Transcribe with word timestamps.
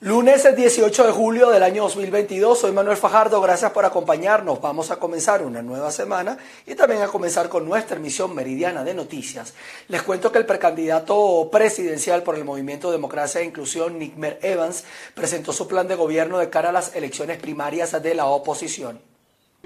Lunes 0.00 0.46
18 0.54 1.06
de 1.06 1.10
julio 1.10 1.50
del 1.50 1.64
año 1.64 1.82
2022, 1.82 2.60
soy 2.60 2.70
Manuel 2.70 2.96
Fajardo, 2.96 3.40
gracias 3.40 3.72
por 3.72 3.84
acompañarnos. 3.84 4.60
Vamos 4.60 4.92
a 4.92 4.96
comenzar 5.00 5.42
una 5.42 5.60
nueva 5.60 5.90
semana 5.90 6.38
y 6.68 6.76
también 6.76 7.02
a 7.02 7.08
comenzar 7.08 7.48
con 7.48 7.68
nuestra 7.68 7.96
emisión 7.96 8.32
meridiana 8.32 8.84
de 8.84 8.94
noticias. 8.94 9.54
Les 9.88 10.04
cuento 10.04 10.30
que 10.30 10.38
el 10.38 10.46
precandidato 10.46 11.48
presidencial 11.50 12.22
por 12.22 12.36
el 12.36 12.44
Movimiento 12.44 12.92
Democracia 12.92 13.40
e 13.40 13.44
Inclusión, 13.46 13.98
Nickmer 13.98 14.38
Evans, 14.40 14.84
presentó 15.14 15.52
su 15.52 15.66
plan 15.66 15.88
de 15.88 15.96
gobierno 15.96 16.38
de 16.38 16.48
cara 16.48 16.68
a 16.68 16.72
las 16.72 16.94
elecciones 16.94 17.38
primarias 17.38 18.00
de 18.00 18.14
la 18.14 18.26
oposición. 18.26 19.00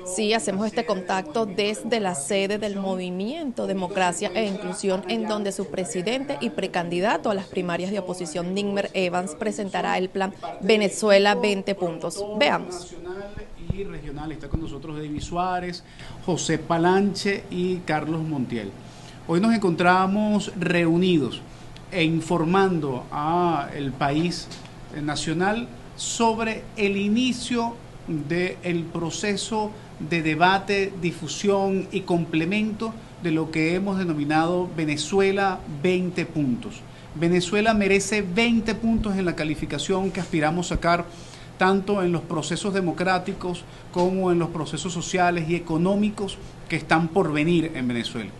Sí, 0.07 0.33
hacemos 0.33 0.67
este 0.67 0.87
contacto 0.87 1.45
desde 1.45 2.01
la 2.01 2.15
sede 2.15 2.59
del 2.59 2.77
Movimiento 2.77 3.67
Democracia 3.67 4.33
e 4.35 4.47
Inclusión, 4.47 5.05
en 5.09 5.29
donde 5.29 5.53
su 5.53 5.67
presidente 5.67 6.39
y 6.41 6.49
precandidato 6.49 7.31
a 7.31 7.35
las 7.35 7.47
primarias 7.47 7.91
de 7.91 7.99
oposición, 7.99 8.55
Nigmer 8.55 8.91
Evans, 8.95 9.35
presentará 9.35 9.99
el 9.99 10.09
plan 10.09 10.33
Venezuela 10.63 11.35
20 11.35 11.75
puntos. 11.75 12.25
Veamos. 12.39 12.95
Y 13.73 13.85
regional 13.85 14.33
está 14.33 14.49
con 14.49 14.63
nosotros 14.63 14.97
David 14.97 15.21
Suárez, 15.21 15.85
José 16.25 16.59
Palanche 16.59 17.45
y 17.51 17.77
Carlos 17.81 18.23
Montiel. 18.23 18.73
Hoy 19.29 19.41
nos 19.41 19.55
encontramos 19.55 20.53
reunidos 20.59 21.43
e 21.91 22.03
informando 22.03 23.05
al 23.11 23.93
país 23.93 24.49
nacional 25.03 25.69
sobre 25.97 26.65
el 26.79 26.97
inicio 26.97 27.77
del 28.07 28.85
proceso 28.85 29.71
de 29.99 30.23
debate, 30.23 30.93
difusión 31.01 31.87
y 31.93 32.01
complemento 32.01 32.93
de 33.23 33.31
lo 33.31 33.51
que 33.51 33.75
hemos 33.75 33.99
denominado 33.99 34.69
Venezuela 34.77 35.61
20 35.83 36.27
puntos. 36.27 36.81
Venezuela 37.15 37.75
merece 37.75 38.23
20 38.23 38.75
puntos 38.75 39.17
en 39.17 39.25
la 39.25 39.37
calificación 39.37 40.11
que 40.11 40.21
aspiramos 40.21 40.69
sacar 40.69 41.05
tanto 41.59 42.03
en 42.03 42.11
los 42.11 42.23
procesos 42.23 42.75
democráticos 42.75 43.65
como 43.93 44.33
en 44.33 44.39
los 44.39 44.49
procesos 44.49 44.93
sociales 44.93 45.49
y 45.49 45.55
económicos 45.55 46.39
que 46.69 46.77
están 46.77 47.09
por 47.09 47.33
venir 47.33 47.71
en 47.75 47.87
Venezuela. 47.87 48.31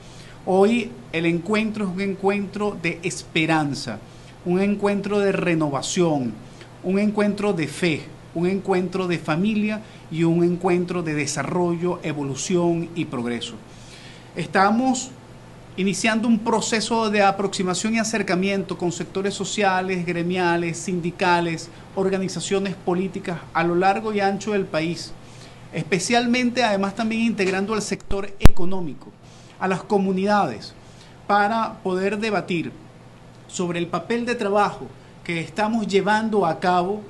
Hoy 0.45 0.91
el 1.13 1.27
encuentro 1.27 1.85
es 1.85 1.91
un 1.91 2.01
encuentro 2.01 2.77
de 2.83 2.99
esperanza, 3.05 4.01
un 4.45 4.61
encuentro 4.61 5.21
de 5.21 5.31
renovación, 5.31 6.33
un 6.83 6.99
encuentro 6.99 7.53
de 7.53 7.69
fe, 7.69 8.03
un 8.35 8.47
encuentro 8.47 9.09
de 9.09 9.19
familia 9.19 9.83
y 10.11 10.25
un 10.25 10.45
encuentro 10.45 11.03
de 11.03 11.15
desarrollo, 11.15 12.01
evolución 12.03 12.89
y 12.95 13.05
progreso. 13.05 13.55
Estamos 14.37 15.11
iniciando 15.77 16.29
un 16.29 16.39
proceso 16.39 17.11
de 17.11 17.23
aproximación 17.23 17.95
y 17.95 17.99
acercamiento 17.99 18.77
con 18.77 18.93
sectores 18.93 19.35
sociales, 19.35 20.05
gremiales, 20.05 20.77
sindicales, 20.79 21.71
organizaciones 21.95 22.75
políticas 22.75 23.41
a 23.55 23.65
lo 23.65 23.75
largo 23.75 24.13
y 24.13 24.21
ancho 24.21 24.53
del 24.53 24.67
país, 24.67 25.13
especialmente 25.73 26.63
además 26.63 26.95
también 26.95 27.23
integrando 27.23 27.75
al 27.75 27.83
sector 27.83 28.35
económico, 28.39 29.09
a 29.59 29.69
las 29.69 29.83
comunidades, 29.83 30.75
para 31.27 31.79
poder 31.83 32.19
debatir 32.19 32.73
sobre 33.47 33.79
el 33.79 33.87
papel 33.87 34.27
de 34.27 34.35
trabajo 34.35 34.87
que 35.25 35.41
estamos 35.41 35.87
llevando 35.87 36.45
a 36.45 36.59
cabo 36.59 37.03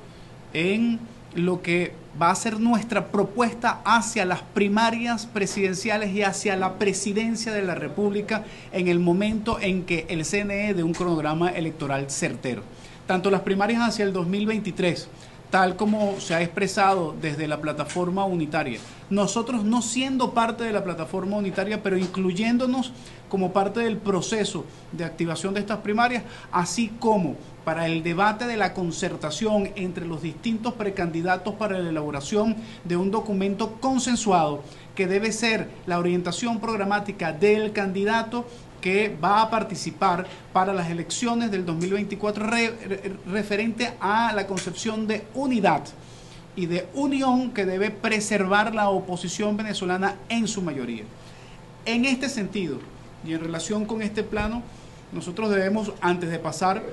en 0.53 0.99
lo 1.35 1.61
que 1.61 1.93
va 2.21 2.29
a 2.29 2.35
ser 2.35 2.59
nuestra 2.59 3.07
propuesta 3.07 3.81
hacia 3.85 4.25
las 4.25 4.41
primarias 4.41 5.25
presidenciales 5.25 6.13
y 6.13 6.21
hacia 6.21 6.55
la 6.55 6.73
presidencia 6.77 7.51
de 7.51 7.63
la 7.63 7.75
República 7.75 8.43
en 8.71 8.87
el 8.87 8.99
momento 8.99 9.59
en 9.59 9.83
que 9.83 10.05
el 10.09 10.25
CNE 10.25 10.73
dé 10.73 10.83
un 10.83 10.93
cronograma 10.93 11.49
electoral 11.49 12.09
certero. 12.11 12.61
Tanto 13.07 13.31
las 13.31 13.41
primarias 13.41 13.81
hacia 13.81 14.05
el 14.05 14.13
2023, 14.13 15.09
tal 15.49 15.75
como 15.75 16.19
se 16.19 16.35
ha 16.35 16.41
expresado 16.41 17.15
desde 17.19 17.47
la 17.47 17.59
plataforma 17.59 18.25
unitaria, 18.25 18.79
nosotros 19.09 19.63
no 19.63 19.81
siendo 19.81 20.33
parte 20.33 20.63
de 20.63 20.71
la 20.71 20.83
plataforma 20.83 21.37
unitaria, 21.37 21.83
pero 21.83 21.97
incluyéndonos 21.97 22.93
como 23.27 23.51
parte 23.51 23.79
del 23.79 23.97
proceso 23.97 24.65
de 24.91 25.05
activación 25.05 25.53
de 25.55 25.59
estas 25.59 25.79
primarias, 25.79 26.23
así 26.51 26.89
como 26.99 27.35
para 27.63 27.87
el 27.87 28.03
debate 28.03 28.45
de 28.45 28.57
la 28.57 28.73
concertación 28.73 29.71
entre 29.75 30.05
los 30.05 30.21
distintos 30.21 30.73
precandidatos 30.73 31.55
para 31.55 31.79
la 31.79 31.89
elaboración 31.89 32.55
de 32.83 32.97
un 32.97 33.11
documento 33.11 33.73
consensuado 33.79 34.63
que 34.95 35.07
debe 35.07 35.31
ser 35.31 35.69
la 35.85 35.99
orientación 35.99 36.59
programática 36.59 37.31
del 37.31 37.71
candidato 37.71 38.45
que 38.81 39.15
va 39.23 39.41
a 39.41 39.49
participar 39.49 40.27
para 40.51 40.73
las 40.73 40.89
elecciones 40.89 41.51
del 41.51 41.65
2024 41.65 42.45
referente 43.31 43.93
a 44.01 44.33
la 44.33 44.45
concepción 44.45 45.07
de 45.07 45.25
unidad 45.33 45.83
y 46.55 46.65
de 46.65 46.87
unión 46.93 47.51
que 47.51 47.65
debe 47.65 47.91
preservar 47.91 48.75
la 48.75 48.89
oposición 48.89 49.55
venezolana 49.57 50.15
en 50.29 50.47
su 50.47 50.61
mayoría. 50.61 51.03
En 51.85 52.05
este 52.05 52.29
sentido 52.29 52.79
y 53.25 53.33
en 53.33 53.39
relación 53.39 53.85
con 53.85 54.01
este 54.01 54.21
plano, 54.21 54.61
nosotros 55.13 55.49
debemos, 55.49 55.93
antes 56.01 56.29
de 56.29 56.39
pasar 56.39 56.83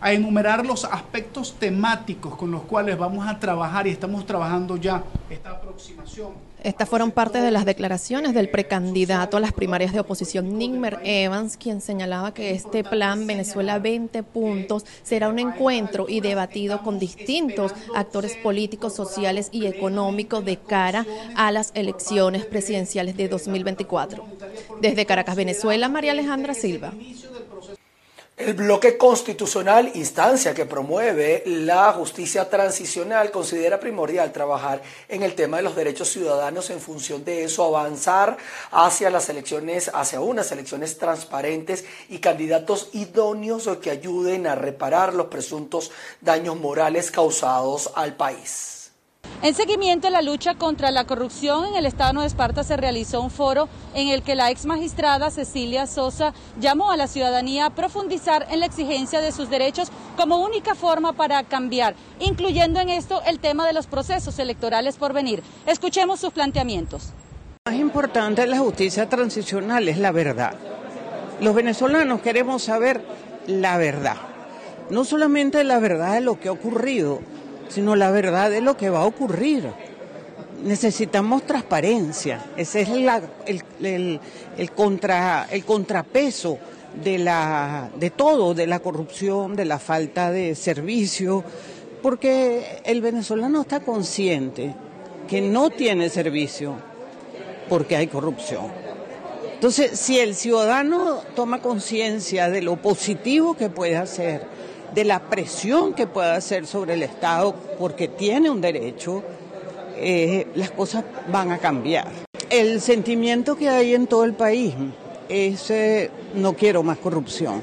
a 0.00 0.12
enumerar 0.12 0.66
los 0.66 0.84
aspectos 0.84 1.54
temáticos 1.58 2.36
con 2.36 2.50
los 2.50 2.62
cuales 2.62 2.98
vamos 2.98 3.26
a 3.26 3.38
trabajar 3.38 3.86
y 3.86 3.90
estamos 3.90 4.26
trabajando 4.26 4.76
ya 4.76 5.02
esta 5.30 5.50
aproximación. 5.50 6.54
Estas 6.64 6.88
fueron 6.88 7.10
parte 7.10 7.42
de 7.42 7.50
las 7.50 7.66
declaraciones 7.66 8.32
del 8.32 8.48
precandidato 8.48 9.36
a 9.36 9.40
las 9.40 9.52
primarias 9.52 9.92
de 9.92 10.00
oposición, 10.00 10.56
Nigmer 10.56 10.98
Evans, 11.04 11.58
quien 11.58 11.82
señalaba 11.82 12.32
que 12.32 12.52
este 12.52 12.82
plan 12.82 13.26
Venezuela 13.26 13.78
20 13.78 14.22
puntos 14.22 14.86
será 15.02 15.28
un 15.28 15.38
encuentro 15.38 16.06
y 16.08 16.22
debatido 16.22 16.82
con 16.82 16.98
distintos 16.98 17.74
actores 17.94 18.38
políticos, 18.38 18.94
sociales 18.94 19.50
y 19.52 19.66
económicos 19.66 20.42
de 20.42 20.56
cara 20.56 21.04
a 21.36 21.52
las 21.52 21.70
elecciones 21.74 22.46
presidenciales 22.46 23.14
de 23.14 23.28
2024. 23.28 24.24
Desde 24.80 25.04
Caracas, 25.04 25.36
Venezuela, 25.36 25.90
María 25.90 26.12
Alejandra 26.12 26.54
Silva. 26.54 26.94
El 28.36 28.54
bloque 28.54 28.98
constitucional, 28.98 29.92
instancia 29.94 30.54
que 30.54 30.66
promueve 30.66 31.44
la 31.46 31.92
justicia 31.92 32.50
transicional, 32.50 33.30
considera 33.30 33.78
primordial 33.78 34.32
trabajar 34.32 34.82
en 35.08 35.22
el 35.22 35.36
tema 35.36 35.58
de 35.58 35.62
los 35.62 35.76
derechos 35.76 36.08
ciudadanos 36.08 36.68
en 36.70 36.80
función 36.80 37.24
de 37.24 37.44
eso, 37.44 37.64
avanzar 37.64 38.36
hacia 38.72 39.08
las 39.08 39.28
elecciones, 39.28 39.88
hacia 39.94 40.20
unas 40.20 40.50
elecciones 40.50 40.98
transparentes 40.98 41.84
y 42.08 42.18
candidatos 42.18 42.88
idóneos 42.92 43.68
que 43.80 43.92
ayuden 43.92 44.48
a 44.48 44.56
reparar 44.56 45.14
los 45.14 45.26
presuntos 45.26 45.92
daños 46.20 46.56
morales 46.56 47.12
causados 47.12 47.92
al 47.94 48.16
país. 48.16 48.73
En 49.42 49.54
seguimiento 49.54 50.08
a 50.08 50.10
la 50.10 50.22
lucha 50.22 50.54
contra 50.54 50.90
la 50.90 51.06
corrupción 51.06 51.66
en 51.66 51.74
el 51.74 51.84
Estado 51.84 52.22
de 52.22 52.26
Esparta 52.26 52.64
se 52.64 52.78
realizó 52.78 53.20
un 53.20 53.30
foro 53.30 53.68
en 53.94 54.08
el 54.08 54.22
que 54.22 54.34
la 54.34 54.50
ex 54.50 54.64
magistrada 54.64 55.30
Cecilia 55.30 55.86
Sosa 55.86 56.32
llamó 56.58 56.90
a 56.90 56.96
la 56.96 57.08
ciudadanía 57.08 57.66
a 57.66 57.74
profundizar 57.74 58.46
en 58.50 58.60
la 58.60 58.66
exigencia 58.66 59.20
de 59.20 59.32
sus 59.32 59.50
derechos 59.50 59.88
como 60.16 60.38
única 60.38 60.74
forma 60.74 61.12
para 61.12 61.42
cambiar, 61.44 61.94
incluyendo 62.20 62.80
en 62.80 62.88
esto 62.88 63.20
el 63.26 63.38
tema 63.38 63.66
de 63.66 63.74
los 63.74 63.86
procesos 63.86 64.38
electorales 64.38 64.96
por 64.96 65.12
venir. 65.12 65.42
Escuchemos 65.66 66.20
sus 66.20 66.32
planteamientos. 66.32 67.12
Más 67.66 67.74
importante 67.74 68.42
de 68.42 68.46
la 68.48 68.58
justicia 68.58 69.08
transicional 69.08 69.88
es 69.88 69.98
la 69.98 70.12
verdad. 70.12 70.54
Los 71.40 71.54
venezolanos 71.54 72.22
queremos 72.22 72.62
saber 72.62 73.04
la 73.46 73.76
verdad, 73.76 74.16
no 74.88 75.04
solamente 75.04 75.64
la 75.64 75.78
verdad 75.78 76.14
de 76.14 76.20
lo 76.20 76.40
que 76.40 76.48
ha 76.48 76.52
ocurrido, 76.52 77.20
sino 77.68 77.96
la 77.96 78.10
verdad 78.10 78.50
de 78.50 78.60
lo 78.60 78.76
que 78.76 78.90
va 78.90 79.00
a 79.00 79.06
ocurrir. 79.06 79.70
Necesitamos 80.62 81.42
transparencia, 81.44 82.46
ese 82.56 82.82
es 82.82 82.88
el, 82.88 84.20
el, 84.56 84.70
contra, 84.72 85.46
el 85.50 85.64
contrapeso 85.64 86.58
de, 87.02 87.18
la, 87.18 87.90
de 87.96 88.10
todo, 88.10 88.54
de 88.54 88.66
la 88.66 88.78
corrupción, 88.78 89.56
de 89.56 89.66
la 89.66 89.78
falta 89.78 90.30
de 90.30 90.54
servicio, 90.54 91.44
porque 92.02 92.80
el 92.84 93.02
venezolano 93.02 93.62
está 93.62 93.80
consciente 93.80 94.74
que 95.28 95.40
no 95.40 95.70
tiene 95.70 96.08
servicio 96.08 96.76
porque 97.68 97.96
hay 97.96 98.06
corrupción. 98.06 98.66
Entonces, 99.54 99.98
si 99.98 100.18
el 100.18 100.34
ciudadano 100.34 101.20
toma 101.34 101.62
conciencia 101.62 102.50
de 102.50 102.60
lo 102.60 102.76
positivo 102.76 103.54
que 103.54 103.70
puede 103.70 103.96
hacer, 103.96 104.46
de 104.94 105.04
la 105.04 105.20
presión 105.20 105.92
que 105.92 106.06
pueda 106.06 106.36
hacer 106.36 106.66
sobre 106.66 106.94
el 106.94 107.02
Estado 107.02 107.54
porque 107.78 108.08
tiene 108.08 108.48
un 108.50 108.60
derecho, 108.60 109.22
eh, 109.96 110.46
las 110.54 110.70
cosas 110.70 111.04
van 111.30 111.50
a 111.50 111.58
cambiar. 111.58 112.08
El 112.50 112.80
sentimiento 112.80 113.56
que 113.56 113.68
hay 113.68 113.94
en 113.94 114.06
todo 114.06 114.24
el 114.24 114.34
país 114.34 114.74
es 115.28 115.70
eh, 115.70 116.10
no 116.34 116.54
quiero 116.54 116.82
más 116.82 116.98
corrupción, 116.98 117.60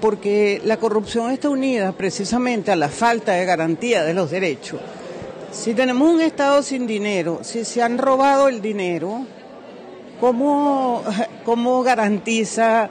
porque 0.00 0.60
la 0.64 0.78
corrupción 0.78 1.30
está 1.30 1.50
unida 1.50 1.92
precisamente 1.92 2.70
a 2.70 2.76
la 2.76 2.88
falta 2.88 3.32
de 3.32 3.44
garantía 3.44 4.02
de 4.02 4.14
los 4.14 4.30
derechos. 4.30 4.80
Si 5.52 5.74
tenemos 5.74 6.08
un 6.08 6.20
Estado 6.20 6.62
sin 6.62 6.86
dinero, 6.86 7.40
si 7.42 7.64
se 7.64 7.82
han 7.82 7.98
robado 7.98 8.48
el 8.48 8.62
dinero, 8.62 9.26
¿cómo, 10.20 11.02
cómo 11.44 11.82
garantiza 11.82 12.90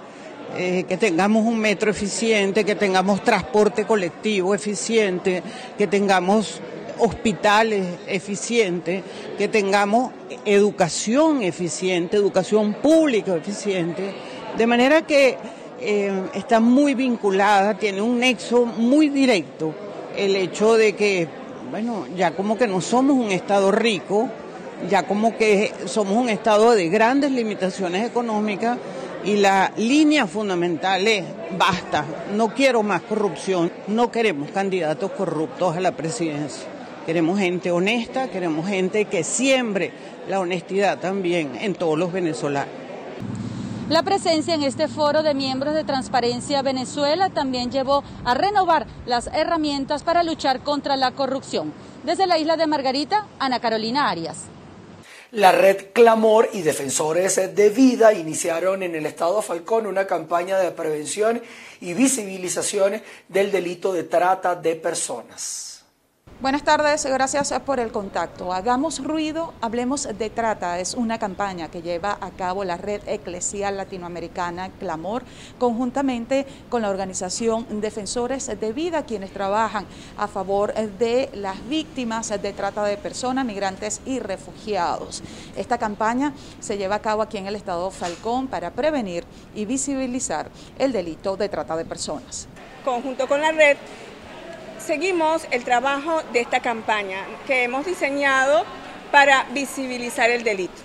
eh, 0.58 0.86
que 0.88 0.98
tengamos 0.98 1.46
un 1.46 1.60
metro 1.60 1.92
eficiente, 1.92 2.64
que 2.64 2.76
tengamos 2.76 3.24
transporte 3.24 3.86
colectivo 3.86 4.56
eficiente, 4.56 5.44
que 5.78 5.88
tengamos 5.88 6.62
hospitales 7.00 7.86
eficientes, 8.08 9.04
que 9.38 9.48
tengamos 9.48 10.12
educación 10.46 11.44
eficiente, 11.44 12.18
educación 12.18 12.74
pública 12.74 13.36
eficiente, 13.36 14.14
de 14.58 14.68
manera 14.68 15.04
que 15.04 15.38
eh, 15.80 16.12
está 16.34 16.60
muy 16.60 16.94
vinculada, 16.94 17.78
tiene 17.78 18.02
un 18.02 18.20
nexo 18.20 18.66
muy 18.66 19.10
directo 19.10 19.74
el 20.18 20.36
hecho 20.36 20.76
de 20.76 20.94
que, 20.94 21.28
bueno, 21.72 22.06
ya 22.18 22.32
como 22.32 22.58
que 22.58 22.68
no 22.68 22.82
somos 22.82 23.16
un 23.16 23.32
Estado 23.32 23.72
rico, 23.72 24.28
ya 24.90 25.04
como 25.04 25.38
que 25.38 25.72
somos 25.86 26.18
un 26.18 26.30
Estado 26.30 26.72
de 26.72 26.90
grandes 26.90 27.32
limitaciones 27.32 28.06
económicas 28.06 28.78
y 29.24 29.38
la 29.38 29.72
línea 29.78 30.28
fundamental 30.28 31.08
es, 31.08 31.26
basta, 31.58 32.06
no 32.36 32.54
quiero 32.54 32.84
más 32.84 33.02
corrupción, 33.02 33.72
no 33.88 34.12
queremos 34.12 34.52
candidatos 34.52 35.12
corruptos 35.12 35.76
a 35.76 35.82
la 35.82 35.92
presidencia. 35.92 36.68
Queremos 37.06 37.40
gente 37.40 37.72
honesta, 37.72 38.30
queremos 38.30 38.68
gente 38.68 39.06
que 39.06 39.24
siembre 39.24 39.92
la 40.28 40.40
honestidad 40.40 41.00
también 41.00 41.58
en 41.60 41.74
todos 41.74 41.98
los 41.98 42.12
venezolanos. 42.12 42.74
La 43.90 44.04
presencia 44.04 44.54
en 44.54 44.62
este 44.62 44.88
foro 44.88 45.24
de 45.24 45.34
miembros 45.34 45.74
de 45.74 45.84
Transparencia 45.84 46.62
Venezuela 46.62 47.30
también 47.30 47.72
llevó 47.72 48.04
a 48.24 48.36
renovar 48.36 48.86
las 49.08 49.28
herramientas 49.34 50.04
para 50.04 50.22
luchar 50.22 50.60
contra 50.60 50.96
la 50.96 51.12
corrupción. 51.12 51.74
Desde 52.04 52.28
la 52.28 52.38
isla 52.38 52.56
de 52.56 52.68
Margarita, 52.68 53.26
Ana 53.40 53.60
Carolina 53.60 54.08
Arias. 54.08 54.46
La 55.32 55.52
red 55.52 55.92
Clamor 55.94 56.50
y 56.54 56.64
Defensores 56.64 57.36
de 57.36 57.70
Vida 57.70 58.14
iniciaron 58.14 58.82
en 58.82 58.96
el 58.96 59.06
Estado 59.06 59.44
Falcón 59.44 59.86
una 59.86 60.08
campaña 60.08 60.58
de 60.58 60.72
prevención 60.72 61.40
y 61.82 61.94
visibilización 61.94 63.00
del 63.28 63.52
delito 63.52 63.94
de 63.94 64.06
trata 64.06 64.56
de 64.56 64.76
personas. 64.76 65.69
Buenas 66.42 66.64
tardes, 66.64 67.06
gracias 67.06 67.52
por 67.66 67.82
el 67.82 67.92
contacto. 67.92 68.54
Hagamos 68.54 69.04
ruido, 69.04 69.54
hablemos 69.60 70.08
de 70.18 70.30
trata. 70.30 70.80
Es 70.80 70.94
una 70.94 71.20
campaña 71.20 71.70
que 71.70 71.82
lleva 71.82 72.18
a 72.22 72.32
cabo 72.32 72.64
la 72.64 72.78
Red 72.78 73.02
Eclesial 73.08 73.76
Latinoamericana 73.76 74.70
Clamor, 74.70 75.24
conjuntamente 75.58 76.48
con 76.70 76.82
la 76.82 76.92
organización 76.92 77.82
Defensores 77.82 78.48
de 78.58 78.72
Vida, 78.72 79.04
quienes 79.04 79.34
trabajan 79.34 79.86
a 80.18 80.30
favor 80.30 80.74
de 80.74 81.30
las 81.34 81.68
víctimas 81.68 82.30
de 82.30 82.54
trata 82.54 82.86
de 82.86 82.96
personas, 82.96 83.46
migrantes 83.46 84.00
y 84.06 84.20
refugiados. 84.20 85.22
Esta 85.58 85.78
campaña 85.78 86.34
se 86.62 86.78
lleva 86.78 86.96
a 86.96 87.02
cabo 87.02 87.22
aquí 87.22 87.38
en 87.38 87.48
el 87.48 87.58
estado 87.58 87.92
Falcón 87.92 88.48
para 88.48 88.72
prevenir 88.72 89.26
y 89.56 89.66
visibilizar 89.66 90.50
el 90.78 90.94
delito 90.94 91.36
de 91.36 91.50
trata 91.50 91.76
de 91.76 91.84
personas. 91.84 92.48
Conjunto 92.86 93.28
con 93.28 93.42
la 93.42 93.52
red 93.52 93.76
seguimos 94.80 95.48
el 95.52 95.64
trabajo 95.64 96.22
de 96.34 96.42
esta 96.42 96.62
campaña 96.62 97.26
que 97.46 97.64
hemos 97.64 97.86
diseñado 97.86 98.66
para 99.12 99.46
visibilizar 99.52 100.30
el 100.30 100.44
delito, 100.44 100.82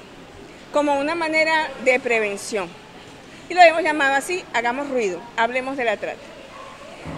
como 0.72 0.98
una 0.98 1.14
manera 1.14 1.68
de 1.84 2.00
prevención. 2.00 2.68
Y 3.48 3.54
lo 3.54 3.62
hemos 3.62 3.82
llamado 3.82 4.14
así, 4.14 4.44
hagamos 4.52 4.88
ruido, 4.88 5.20
hablemos 5.36 5.76
de 5.76 5.84
la 5.84 5.96
trata. 5.96 6.18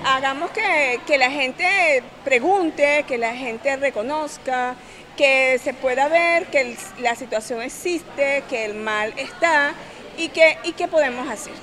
Hagamos 0.05 0.51
que, 0.51 1.19
la 1.19 1.31
gente 1.31 2.03
pregunte, 2.25 3.05
que 3.07 3.19
la 3.19 3.35
gente 3.35 3.77
reconozca, 3.77 4.75
que 5.17 5.61
se 5.63 5.73
pueda 5.75 6.09
ver 6.09 6.47
que 6.47 6.77
la 6.99 7.15
situación 7.15 7.63
existe, 7.63 8.43
que 8.51 8.65
el 8.65 8.75
mal 8.75 9.15
está 9.17 9.75
y 10.17 10.29
que, 10.29 10.59
y 10.65 10.73
qué 10.73 10.89
podemos 10.89 11.29
hacer. 11.29 11.55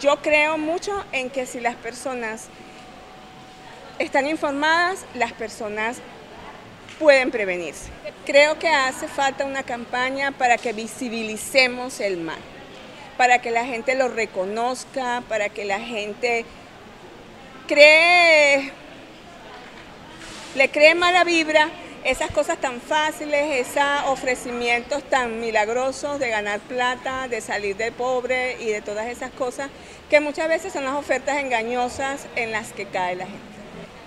Yo 0.00 0.16
creo 0.22 0.56
mucho 0.56 1.04
en 1.12 1.30
que 1.30 1.46
si 1.46 1.60
las 1.60 1.74
personas 1.74 2.48
están 4.02 4.26
informadas, 4.26 5.04
las 5.14 5.32
personas 5.32 5.98
pueden 6.98 7.30
prevenirse. 7.30 7.90
Creo 8.26 8.58
que 8.58 8.68
hace 8.68 9.06
falta 9.08 9.44
una 9.44 9.62
campaña 9.62 10.32
para 10.32 10.58
que 10.58 10.72
visibilicemos 10.72 12.00
el 12.00 12.18
mal, 12.18 12.38
para 13.16 13.40
que 13.40 13.50
la 13.50 13.64
gente 13.64 13.94
lo 13.94 14.08
reconozca, 14.08 15.22
para 15.28 15.48
que 15.48 15.64
la 15.64 15.78
gente 15.80 16.44
cree, 17.68 18.72
le 20.56 20.68
cree 20.70 20.94
mala 20.94 21.22
vibra 21.22 21.68
esas 22.04 22.32
cosas 22.32 22.58
tan 22.58 22.80
fáciles, 22.80 23.68
esos 23.68 23.84
ofrecimientos 24.06 25.04
tan 25.04 25.40
milagrosos 25.40 26.18
de 26.18 26.28
ganar 26.28 26.58
plata, 26.58 27.28
de 27.28 27.40
salir 27.40 27.76
del 27.76 27.92
pobre 27.92 28.56
y 28.60 28.66
de 28.66 28.82
todas 28.82 29.06
esas 29.06 29.30
cosas 29.30 29.70
que 30.10 30.18
muchas 30.18 30.48
veces 30.48 30.72
son 30.72 30.84
las 30.84 30.94
ofertas 30.94 31.36
engañosas 31.36 32.26
en 32.34 32.50
las 32.50 32.72
que 32.72 32.86
cae 32.86 33.14
la 33.14 33.26
gente. 33.26 33.51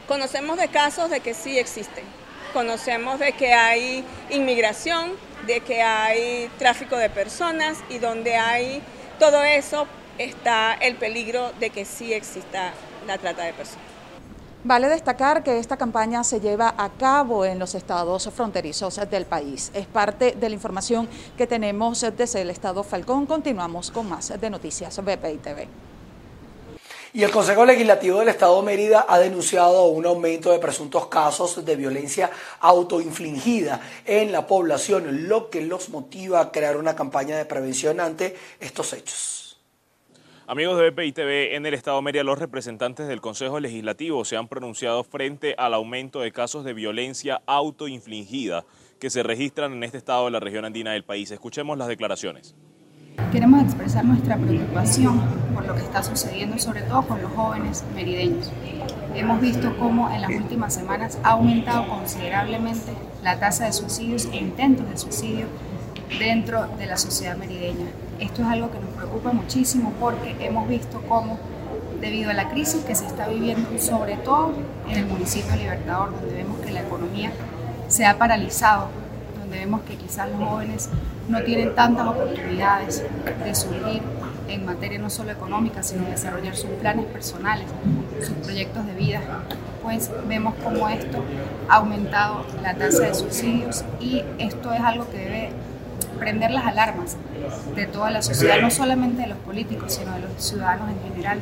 Conocemos 0.07 0.57
de 0.57 0.67
casos 0.67 1.09
de 1.09 1.19
que 1.19 1.33
sí 1.33 1.57
existen. 1.57 2.03
Conocemos 2.53 3.19
de 3.19 3.33
que 3.33 3.53
hay 3.53 4.05
inmigración, 4.29 5.13
de 5.47 5.61
que 5.61 5.81
hay 5.81 6.49
tráfico 6.59 6.95
de 6.95 7.09
personas 7.09 7.79
y 7.89 7.97
donde 7.97 8.35
hay 8.35 8.83
todo 9.19 9.41
eso 9.43 9.87
está 10.19 10.73
el 10.73 10.95
peligro 10.95 11.51
de 11.59 11.71
que 11.71 11.85
sí 11.85 12.13
exista 12.13 12.71
la 13.07 13.17
trata 13.17 13.43
de 13.43 13.53
personas. 13.53 13.83
Vale 14.63 14.89
destacar 14.89 15.43
que 15.43 15.59
esta 15.59 15.77
campaña 15.77 16.23
se 16.23 16.39
lleva 16.39 16.73
a 16.77 16.89
cabo 16.89 17.45
en 17.45 17.59
los 17.59 17.75
estados 17.75 18.29
fronterizos 18.33 18.99
del 19.09 19.25
país. 19.25 19.71
Es 19.73 19.87
parte 19.87 20.35
de 20.39 20.49
la 20.49 20.55
información 20.55 21.07
que 21.37 21.47
tenemos 21.47 22.01
desde 22.15 22.41
el 22.41 22.49
estado 22.49 22.83
Falcón. 22.83 23.25
Continuamos 23.25 23.91
con 23.91 24.09
más 24.09 24.39
de 24.39 24.49
Noticias 24.49 24.99
BPI 25.03 25.37
TV. 25.37 25.67
Y 27.15 27.23
el 27.23 27.31
Consejo 27.31 27.65
Legislativo 27.65 28.19
del 28.19 28.27
Estado 28.27 28.59
de 28.59 28.65
Mérida 28.65 29.05
ha 29.07 29.19
denunciado 29.19 29.85
un 29.85 30.05
aumento 30.05 30.51
de 30.51 30.59
presuntos 30.59 31.07
casos 31.07 31.63
de 31.63 31.77
violencia 31.77 32.29
autoinfligida 32.59 33.79
en 34.03 34.33
la 34.33 34.45
población, 34.45 35.29
lo 35.29 35.49
que 35.49 35.61
los 35.61 35.87
motiva 35.87 36.41
a 36.41 36.51
crear 36.51 36.75
una 36.75 36.93
campaña 36.93 37.37
de 37.37 37.45
prevención 37.45 38.01
ante 38.01 38.35
estos 38.59 38.91
hechos. 38.91 39.57
Amigos 40.45 40.77
de 40.77 40.89
BPI 40.89 41.13
TV, 41.13 41.55
en 41.55 41.65
el 41.65 41.73
Estado 41.73 41.95
de 41.95 42.03
Mérida 42.03 42.25
los 42.25 42.37
representantes 42.37 43.07
del 43.07 43.21
Consejo 43.21 43.61
Legislativo 43.61 44.25
se 44.25 44.35
han 44.35 44.49
pronunciado 44.49 45.05
frente 45.05 45.55
al 45.57 45.73
aumento 45.73 46.19
de 46.19 46.33
casos 46.33 46.65
de 46.65 46.73
violencia 46.73 47.41
autoinfligida 47.45 48.65
que 48.99 49.09
se 49.09 49.23
registran 49.23 49.71
en 49.71 49.85
este 49.85 49.99
estado 49.99 50.25
de 50.25 50.31
la 50.31 50.41
región 50.41 50.65
andina 50.65 50.91
del 50.91 51.05
país. 51.05 51.31
Escuchemos 51.31 51.77
las 51.77 51.87
declaraciones. 51.87 52.55
Queremos 53.31 53.63
expresar 53.63 54.03
nuestra 54.03 54.37
preocupación 54.37 55.21
por 55.53 55.65
lo 55.65 55.75
que 55.75 55.81
está 55.81 56.03
sucediendo, 56.03 56.57
sobre 56.59 56.81
todo 56.81 57.03
con 57.03 57.21
los 57.21 57.31
jóvenes 57.33 57.83
merideños. 57.93 58.51
Hemos 59.13 59.39
visto 59.39 59.75
cómo 59.77 60.09
en 60.11 60.21
las 60.21 60.31
últimas 60.31 60.73
semanas 60.73 61.17
ha 61.23 61.31
aumentado 61.31 61.87
considerablemente 61.87 62.93
la 63.23 63.39
tasa 63.39 63.65
de 63.65 63.73
suicidios 63.73 64.25
e 64.31 64.37
intentos 64.37 64.89
de 64.89 64.97
suicidio 64.97 65.47
dentro 66.19 66.67
de 66.77 66.85
la 66.87 66.97
sociedad 66.97 67.37
merideña. 67.37 67.87
Esto 68.19 68.41
es 68.41 68.47
algo 68.47 68.71
que 68.71 68.79
nos 68.79 68.89
preocupa 68.89 69.31
muchísimo 69.31 69.93
porque 69.99 70.35
hemos 70.39 70.67
visto 70.67 71.01
cómo, 71.07 71.39
debido 72.01 72.31
a 72.31 72.33
la 72.33 72.49
crisis 72.49 72.83
que 72.83 72.95
se 72.95 73.05
está 73.05 73.27
viviendo, 73.27 73.69
sobre 73.79 74.17
todo 74.17 74.53
en 74.89 74.97
el 74.97 75.05
municipio 75.05 75.51
de 75.51 75.57
Libertador, 75.57 76.11
donde 76.11 76.35
vemos 76.35 76.59
que 76.59 76.71
la 76.71 76.81
economía 76.81 77.31
se 77.87 78.05
ha 78.05 78.17
paralizado, 78.17 78.89
donde 79.39 79.59
vemos 79.59 79.81
que 79.81 79.95
quizás 79.95 80.29
los 80.29 80.49
jóvenes 80.49 80.89
no 81.27 81.41
tienen 81.43 81.73
tantas 81.75 82.07
oportunidades 82.07 83.03
de 83.43 83.55
surgir 83.55 84.01
en 84.47 84.65
materia 84.65 84.99
no 84.99 85.09
solo 85.09 85.31
económica, 85.31 85.81
sino 85.81 86.05
desarrollar 86.05 86.55
sus 86.55 86.69
planes 86.71 87.05
personales, 87.05 87.65
sus 88.21 88.35
proyectos 88.37 88.85
de 88.85 88.93
vida, 88.93 89.21
pues 89.81 90.11
vemos 90.27 90.53
cómo 90.63 90.87
esto 90.89 91.23
ha 91.69 91.75
aumentado 91.75 92.45
la 92.61 92.75
tasa 92.75 93.03
de 93.03 93.15
suicidios 93.15 93.83
y 93.99 94.23
esto 94.37 94.73
es 94.73 94.81
algo 94.81 95.09
que 95.09 95.17
debe 95.17 95.49
prender 96.19 96.51
las 96.51 96.65
alarmas 96.65 97.17
de 97.75 97.85
toda 97.85 98.09
la 98.09 98.21
sociedad, 98.21 98.61
no 98.61 98.71
solamente 98.71 99.23
de 99.23 99.27
los 99.27 99.37
políticos, 99.39 99.93
sino 99.93 100.13
de 100.13 100.21
los 100.21 100.31
ciudadanos 100.37 100.89
en 100.89 101.11
general, 101.11 101.39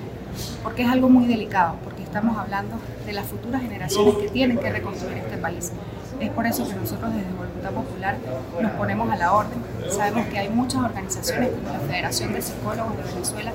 porque 0.64 0.84
es 0.84 0.90
algo 0.90 1.10
muy 1.10 1.26
delicado, 1.26 1.76
porque 1.84 2.04
estamos 2.04 2.38
hablando 2.38 2.76
de 3.06 3.14
las 3.14 3.26
futuras 3.26 3.62
generaciones 3.62 4.16
que 4.16 4.30
tienen 4.30 4.58
que 4.58 4.72
reconstruir 4.72 5.18
este 5.18 5.38
país. 5.38 5.72
Es 6.20 6.30
por 6.30 6.46
eso 6.46 6.68
que 6.68 6.76
nosotros 6.76 7.14
desde 7.14 7.32
Voluntad 7.32 7.72
Popular 7.72 8.18
nos 8.62 8.72
ponemos 8.74 9.12
a 9.12 9.16
la 9.16 9.34
orden. 9.34 9.60
Sabemos 9.90 10.28
que 10.28 10.40
hay 10.40 10.50
muchas 10.50 10.84
organizaciones 10.84 11.50
como 11.50 11.74
la 11.74 11.80
Federación 11.80 12.34
de 12.34 12.42
Psicólogos 12.42 12.98
de 12.98 13.04
Venezuela 13.04 13.52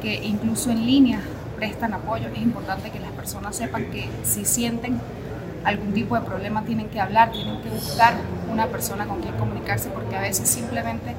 que 0.00 0.14
incluso 0.24 0.70
en 0.70 0.84
línea 0.84 1.20
prestan 1.56 1.94
apoyo. 1.94 2.28
Es 2.28 2.42
importante 2.42 2.90
que 2.90 2.98
las 2.98 3.12
personas 3.12 3.54
sepan 3.56 3.86
que 3.90 4.08
si 4.24 4.44
sienten 4.44 5.00
algún 5.64 5.92
tipo 5.92 6.16
de 6.16 6.22
problema 6.22 6.64
tienen 6.64 6.88
que 6.88 7.00
hablar, 7.00 7.30
tienen 7.30 7.60
que 7.62 7.68
buscar 7.68 8.14
una 8.50 8.66
persona 8.66 9.06
con 9.06 9.20
quien 9.20 9.34
comunicarse 9.36 9.88
porque 9.90 10.16
a 10.16 10.20
veces 10.20 10.48
simplemente 10.48 11.14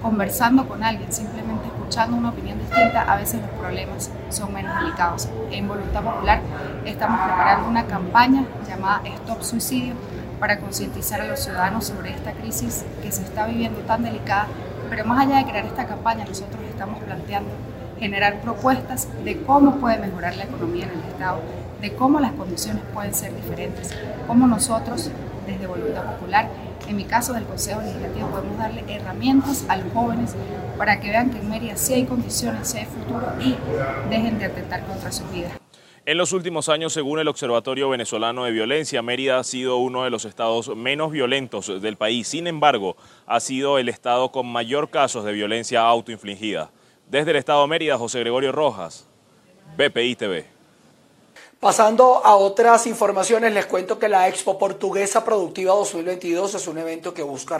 conversando 0.00 0.66
con 0.66 0.82
alguien, 0.82 1.12
simplemente 1.12 1.61
escuchando 1.92 2.16
una 2.16 2.30
opinión 2.30 2.58
distinta, 2.58 3.02
a 3.02 3.16
veces 3.16 3.42
los 3.42 3.50
problemas 3.50 4.10
son 4.30 4.50
menos 4.54 4.74
delicados. 4.80 5.28
En 5.50 5.68
Voluntad 5.68 6.02
Popular 6.02 6.40
estamos 6.86 7.20
preparando 7.20 7.68
una 7.68 7.84
campaña 7.84 8.46
llamada 8.66 9.02
Stop 9.04 9.42
Suicidio 9.42 9.92
para 10.40 10.58
concientizar 10.58 11.20
a 11.20 11.26
los 11.26 11.40
ciudadanos 11.40 11.84
sobre 11.84 12.14
esta 12.14 12.32
crisis 12.32 12.86
que 13.02 13.12
se 13.12 13.22
está 13.22 13.46
viviendo 13.46 13.80
tan 13.80 14.02
delicada. 14.02 14.46
Pero 14.88 15.04
más 15.04 15.26
allá 15.26 15.36
de 15.36 15.44
crear 15.44 15.66
esta 15.66 15.86
campaña, 15.86 16.24
nosotros 16.24 16.62
estamos 16.66 16.98
planteando 17.02 17.50
generar 18.00 18.40
propuestas 18.40 19.08
de 19.22 19.42
cómo 19.42 19.76
puede 19.76 19.98
mejorar 19.98 20.34
la 20.36 20.44
economía 20.44 20.86
en 20.86 20.98
el 20.98 21.08
Estado, 21.10 21.42
de 21.82 21.92
cómo 21.92 22.20
las 22.20 22.32
condiciones 22.32 22.84
pueden 22.94 23.12
ser 23.12 23.36
diferentes, 23.36 23.94
cómo 24.26 24.46
nosotros 24.46 25.10
desde 25.46 25.66
Voluntad 25.66 26.04
Popular, 26.04 26.48
en 26.88 26.96
mi 26.96 27.04
caso 27.04 27.32
del 27.32 27.44
Consejo 27.44 27.80
Legislativo, 27.80 28.28
podemos 28.28 28.58
darle 28.58 28.84
herramientas 28.88 29.64
a 29.68 29.76
los 29.76 29.92
jóvenes 29.92 30.34
para 30.76 31.00
que 31.00 31.10
vean 31.10 31.30
que 31.30 31.38
en 31.38 31.50
Mérida 31.50 31.76
sí 31.76 31.94
hay 31.94 32.04
condiciones, 32.04 32.68
sí 32.68 32.78
hay 32.78 32.86
futuro 32.86 33.26
y 33.40 33.56
dejen 34.10 34.38
de 34.38 34.46
atentar 34.46 34.84
contra 34.86 35.12
sus 35.12 35.30
vidas. 35.30 35.52
En 36.04 36.18
los 36.18 36.32
últimos 36.32 36.68
años, 36.68 36.92
según 36.92 37.20
el 37.20 37.28
Observatorio 37.28 37.88
Venezolano 37.88 38.44
de 38.44 38.50
Violencia, 38.50 39.02
Mérida 39.02 39.38
ha 39.38 39.44
sido 39.44 39.76
uno 39.76 40.02
de 40.02 40.10
los 40.10 40.24
estados 40.24 40.74
menos 40.76 41.12
violentos 41.12 41.80
del 41.80 41.96
país. 41.96 42.26
Sin 42.26 42.48
embargo, 42.48 42.96
ha 43.24 43.38
sido 43.38 43.78
el 43.78 43.88
estado 43.88 44.32
con 44.32 44.48
mayor 44.48 44.90
casos 44.90 45.24
de 45.24 45.32
violencia 45.32 45.80
autoinfligida. 45.82 46.72
Desde 47.08 47.30
el 47.30 47.36
estado 47.36 47.62
de 47.62 47.68
Mérida, 47.68 47.98
José 47.98 48.18
Gregorio 48.18 48.50
Rojas, 48.50 49.06
BPI 49.76 50.16
TV. 50.16 50.51
Pasando 51.62 52.26
a 52.26 52.34
otras 52.34 52.88
informaciones, 52.88 53.54
les 53.54 53.66
cuento 53.66 53.96
que 53.96 54.08
la 54.08 54.26
Expo 54.26 54.58
Portuguesa 54.58 55.24
Productiva 55.24 55.72
2022 55.74 56.56
es 56.56 56.66
un 56.66 56.78
evento 56.78 57.14
que 57.14 57.22
busca 57.22 57.56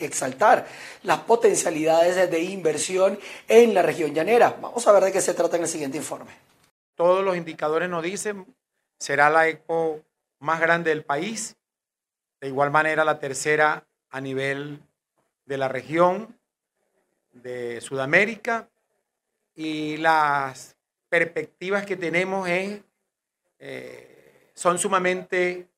exaltar 0.00 0.68
las 1.02 1.20
potencialidades 1.20 2.30
de 2.30 2.42
inversión 2.42 3.18
en 3.48 3.72
la 3.72 3.80
región 3.80 4.12
llanera. 4.12 4.58
Vamos 4.60 4.86
a 4.86 4.92
ver 4.92 5.04
de 5.04 5.12
qué 5.12 5.22
se 5.22 5.32
trata 5.32 5.56
en 5.56 5.62
el 5.62 5.68
siguiente 5.70 5.96
informe. 5.96 6.30
Todos 6.94 7.24
los 7.24 7.34
indicadores 7.34 7.88
nos 7.88 8.02
dicen, 8.02 8.54
será 8.98 9.30
la 9.30 9.48
Expo 9.48 10.02
más 10.38 10.60
grande 10.60 10.90
del 10.90 11.02
país, 11.02 11.56
de 12.38 12.48
igual 12.48 12.70
manera 12.70 13.02
la 13.02 13.18
tercera 13.18 13.86
a 14.10 14.20
nivel 14.20 14.78
de 15.46 15.56
la 15.56 15.68
región 15.68 16.38
de 17.32 17.80
Sudamérica 17.80 18.68
y 19.54 19.96
las 19.96 20.76
perspectivas 21.08 21.86
que 21.86 21.96
tenemos 21.96 22.46
es 22.46 22.82
son 24.54 24.78
sumamente 24.78 25.68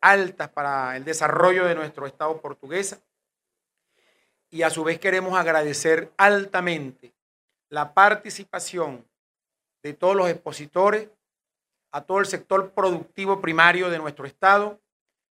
altas 0.00 0.48
para 0.50 0.96
el 0.96 1.04
desarrollo 1.04 1.64
de 1.64 1.74
nuestro 1.74 2.06
Estado 2.06 2.40
portuguesa. 2.40 3.00
Y 4.50 4.62
a 4.62 4.70
su 4.70 4.82
vez 4.82 4.98
queremos 4.98 5.38
agradecer 5.38 6.10
altamente 6.16 7.12
la 7.68 7.92
participación 7.92 9.04
de 9.82 9.92
todos 9.92 10.16
los 10.16 10.28
expositores, 10.30 11.08
a 11.92 12.02
todo 12.02 12.20
el 12.20 12.26
sector 12.26 12.72
productivo 12.72 13.40
primario 13.40 13.90
de 13.90 13.98
nuestro 13.98 14.26
Estado 14.26 14.80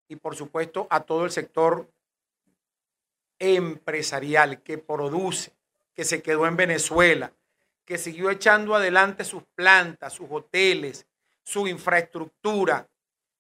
y 0.08 0.16
por 0.16 0.36
supuesto 0.36 0.88
a 0.90 1.02
todo 1.02 1.26
el 1.26 1.32
sector 1.32 1.90
empresarial 3.40 4.62
que 4.62 4.78
produce, 4.78 5.52
que 5.94 6.04
se 6.04 6.22
quedó 6.22 6.48
en 6.48 6.56
Venezuela, 6.56 7.32
que 7.86 7.98
siguió 7.98 8.30
echando 8.30 8.76
adelante 8.76 9.24
sus 9.24 9.44
plantas, 9.56 10.14
sus 10.14 10.28
hoteles, 10.30 11.07
su 11.48 11.66
infraestructura, 11.66 12.89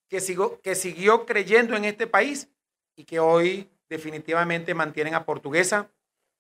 que, 0.07 0.23
que 0.63 0.75
siguió 0.75 1.25
creyendo 1.25 1.75
en 1.75 1.83
este 1.83 2.07
país 2.07 2.49
y 2.95 3.03
que 3.03 3.19
hoy 3.19 3.69
definitivamente 3.89 4.73
mantienen 4.73 5.13
a 5.13 5.25
Portuguesa 5.25 5.89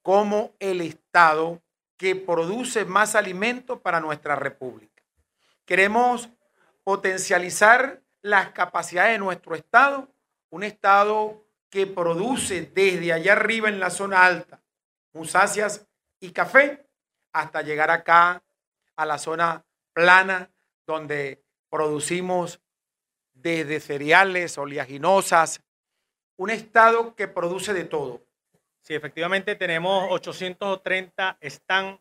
como 0.01 0.55
el 0.59 0.79
Estado 0.79 1.61
que 1.97 2.15
produce 2.15 2.85
más 2.85 3.15
alimento 3.15 3.81
para 3.81 3.99
nuestra 3.99 4.37
República. 4.37 5.03
Queremos 5.65 6.29
potencializar 6.85 8.01
las 8.21 8.51
capacidades 8.51 9.11
de 9.11 9.19
nuestro 9.19 9.53
Estado, 9.53 10.07
un 10.49 10.63
Estado 10.63 11.43
que 11.69 11.85
produce 11.85 12.71
desde 12.73 13.11
allá 13.11 13.33
arriba 13.33 13.67
en 13.67 13.81
la 13.81 13.89
zona 13.89 14.25
alta 14.25 14.61
musáceas 15.11 15.85
y 16.21 16.31
café 16.31 16.87
hasta 17.33 17.61
llegar 17.61 17.91
acá 17.91 18.41
a 18.95 19.05
la 19.05 19.17
zona 19.17 19.65
plana 19.91 20.49
donde 20.85 21.43
producimos 21.69 22.59
desde 23.33 23.79
cereales, 23.79 24.57
oleaginosas, 24.57 25.61
un 26.37 26.49
estado 26.49 27.15
que 27.15 27.27
produce 27.27 27.73
de 27.73 27.85
todo. 27.85 28.21
Sí, 28.81 28.93
efectivamente 28.93 29.55
tenemos 29.55 30.07
830 30.11 31.37
están 31.41 31.99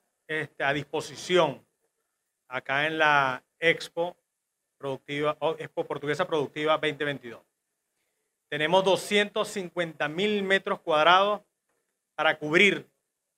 a 0.59 0.73
disposición 0.73 1.65
acá 2.49 2.87
en 2.87 2.99
la 2.99 3.45
Expo 3.59 4.17
Productiva, 4.79 5.37
Expo 5.59 5.85
Portuguesa 5.85 6.27
Productiva 6.27 6.75
2022. 6.75 7.41
Tenemos 8.49 8.85
250 8.85 10.09
mil 10.09 10.43
metros 10.43 10.81
cuadrados 10.81 11.43
para 12.15 12.39
cubrir 12.39 12.89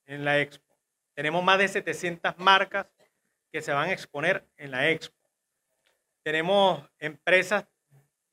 en 0.07 0.25
la 0.25 0.41
Expo. 0.41 0.77
Tenemos 1.15 1.43
más 1.43 1.59
de 1.59 1.69
700 1.69 2.39
marcas 2.39 2.87
que 3.51 3.63
se 3.63 3.73
van 3.73 3.89
a 3.89 3.93
exponer 3.93 4.45
en 4.57 4.71
la 4.71 4.91
Expo 4.91 5.18
tenemos 6.29 6.87
empresas 6.99 7.65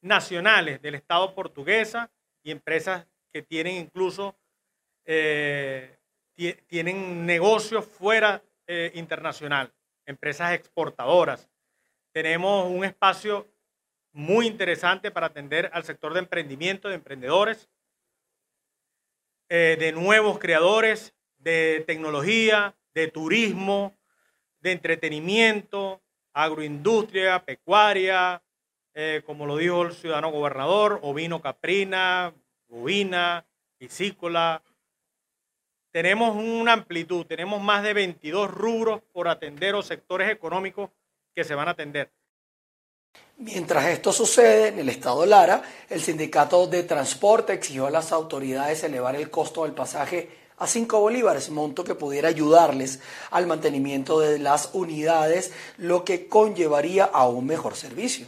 nacionales 0.01 0.81
del 0.81 0.95
Estado 0.95 1.33
portuguesa 1.33 2.11
y 2.43 2.51
empresas 2.51 3.07
que 3.31 3.41
tienen 3.41 3.77
incluso 3.77 4.35
eh, 5.05 5.97
tienen 6.67 7.25
negocios 7.25 7.85
fuera 7.85 8.43
eh, 8.67 8.91
internacional, 8.95 9.73
empresas 10.05 10.51
exportadoras. 10.51 11.49
Tenemos 12.11 12.69
un 12.69 12.83
espacio 12.83 13.47
muy 14.11 14.45
interesante 14.45 15.09
para 15.09 15.27
atender 15.27 15.69
al 15.71 15.85
sector 15.85 16.13
de 16.13 16.19
emprendimiento, 16.19 16.89
de 16.89 16.95
emprendedores, 16.95 17.69
eh, 19.47 19.77
de 19.79 19.93
nuevos 19.93 20.37
creadores, 20.37 21.15
de 21.37 21.85
tecnología, 21.87 22.75
de 22.93 23.07
turismo, 23.07 23.95
de 24.59 24.73
entretenimiento, 24.73 26.01
agroindustria, 26.35 27.43
pecuaria, 27.43 28.43
eh, 28.93 29.23
como 29.25 29.45
lo 29.45 29.57
dijo 29.57 29.83
el 29.83 29.93
ciudadano 29.93 30.31
gobernador, 30.31 30.99
ovino 31.01 31.41
caprina, 31.41 32.33
bovina, 32.67 33.45
piscícola. 33.77 34.61
Tenemos 35.91 36.35
una 36.35 36.73
amplitud, 36.73 37.25
tenemos 37.25 37.61
más 37.61 37.83
de 37.83 37.93
22 37.93 38.51
rubros 38.51 39.01
por 39.13 39.29
atender 39.29 39.75
o 39.75 39.81
sectores 39.81 40.29
económicos 40.29 40.91
que 41.33 41.45
se 41.45 41.55
van 41.55 41.69
a 41.69 41.71
atender. 41.71 42.11
Mientras 43.37 43.85
esto 43.85 44.11
sucede, 44.11 44.69
en 44.69 44.79
el 44.79 44.89
estado 44.89 45.25
Lara, 45.25 45.61
el 45.89 46.01
sindicato 46.01 46.67
de 46.67 46.83
transporte 46.83 47.53
exigió 47.53 47.87
a 47.87 47.91
las 47.91 48.11
autoridades 48.11 48.83
elevar 48.83 49.15
el 49.15 49.29
costo 49.29 49.63
del 49.63 49.73
pasaje 49.73 50.44
a 50.57 50.67
5 50.67 50.99
bolívares, 50.99 51.49
monto 51.49 51.83
que 51.83 51.95
pudiera 51.95 52.29
ayudarles 52.29 52.99
al 53.31 53.47
mantenimiento 53.47 54.19
de 54.19 54.39
las 54.39 54.69
unidades, 54.73 55.51
lo 55.77 56.03
que 56.03 56.27
conllevaría 56.27 57.05
a 57.05 57.27
un 57.27 57.45
mejor 57.45 57.75
servicio. 57.75 58.27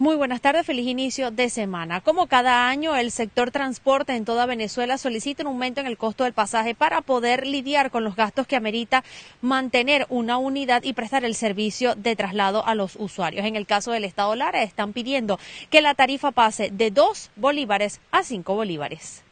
Muy 0.00 0.16
buenas 0.16 0.40
tardes, 0.40 0.64
feliz 0.64 0.86
inicio 0.86 1.30
de 1.30 1.50
semana. 1.50 2.00
Como 2.00 2.26
cada 2.26 2.70
año, 2.70 2.96
el 2.96 3.10
sector 3.10 3.50
transporte 3.50 4.16
en 4.16 4.24
toda 4.24 4.46
Venezuela 4.46 4.96
solicita 4.96 5.42
un 5.42 5.48
aumento 5.48 5.82
en 5.82 5.86
el 5.86 5.98
costo 5.98 6.24
del 6.24 6.32
pasaje 6.32 6.74
para 6.74 7.02
poder 7.02 7.46
lidiar 7.46 7.90
con 7.90 8.02
los 8.02 8.16
gastos 8.16 8.46
que 8.46 8.56
amerita 8.56 9.04
mantener 9.42 10.06
una 10.08 10.38
unidad 10.38 10.84
y 10.84 10.94
prestar 10.94 11.26
el 11.26 11.34
servicio 11.34 11.96
de 11.96 12.16
traslado 12.16 12.64
a 12.64 12.74
los 12.74 12.96
usuarios. 12.96 13.44
En 13.44 13.56
el 13.56 13.66
caso 13.66 13.92
del 13.92 14.04
Estado 14.04 14.34
Lara, 14.36 14.62
están 14.62 14.94
pidiendo 14.94 15.38
que 15.68 15.82
la 15.82 15.94
tarifa 15.94 16.30
pase 16.30 16.70
de 16.72 16.90
2 16.90 17.32
bolívares 17.36 18.00
a 18.10 18.22
5 18.22 18.54
bolívares. 18.54 19.22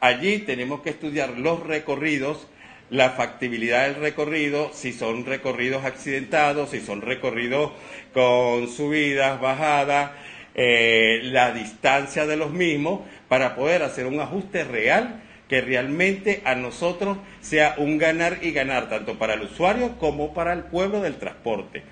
Allí 0.00 0.38
tenemos 0.38 0.82
que 0.82 0.90
estudiar 0.90 1.38
los 1.38 1.66
recorridos, 1.66 2.46
la 2.88 3.10
factibilidad 3.10 3.86
del 3.86 3.96
recorrido, 3.96 4.70
si 4.72 4.92
son 4.92 5.26
recorridos 5.26 5.84
accidentados, 5.84 6.70
si 6.70 6.80
son 6.80 7.02
recorridos 7.02 7.72
con 8.14 8.68
subidas, 8.68 9.40
bajadas, 9.40 10.12
eh, 10.54 11.20
la 11.24 11.52
distancia 11.52 12.26
de 12.26 12.36
los 12.36 12.52
mismos, 12.52 13.00
para 13.26 13.56
poder 13.56 13.82
hacer 13.82 14.06
un 14.06 14.20
ajuste 14.20 14.62
real 14.62 15.20
que 15.48 15.62
realmente 15.62 16.42
a 16.44 16.54
nosotros 16.54 17.18
sea 17.40 17.74
un 17.78 17.98
ganar 17.98 18.38
y 18.42 18.52
ganar, 18.52 18.88
tanto 18.88 19.18
para 19.18 19.34
el 19.34 19.42
usuario 19.42 19.98
como 19.98 20.32
para 20.32 20.52
el 20.52 20.62
pueblo 20.64 21.00
del 21.00 21.16
transporte. 21.16 21.82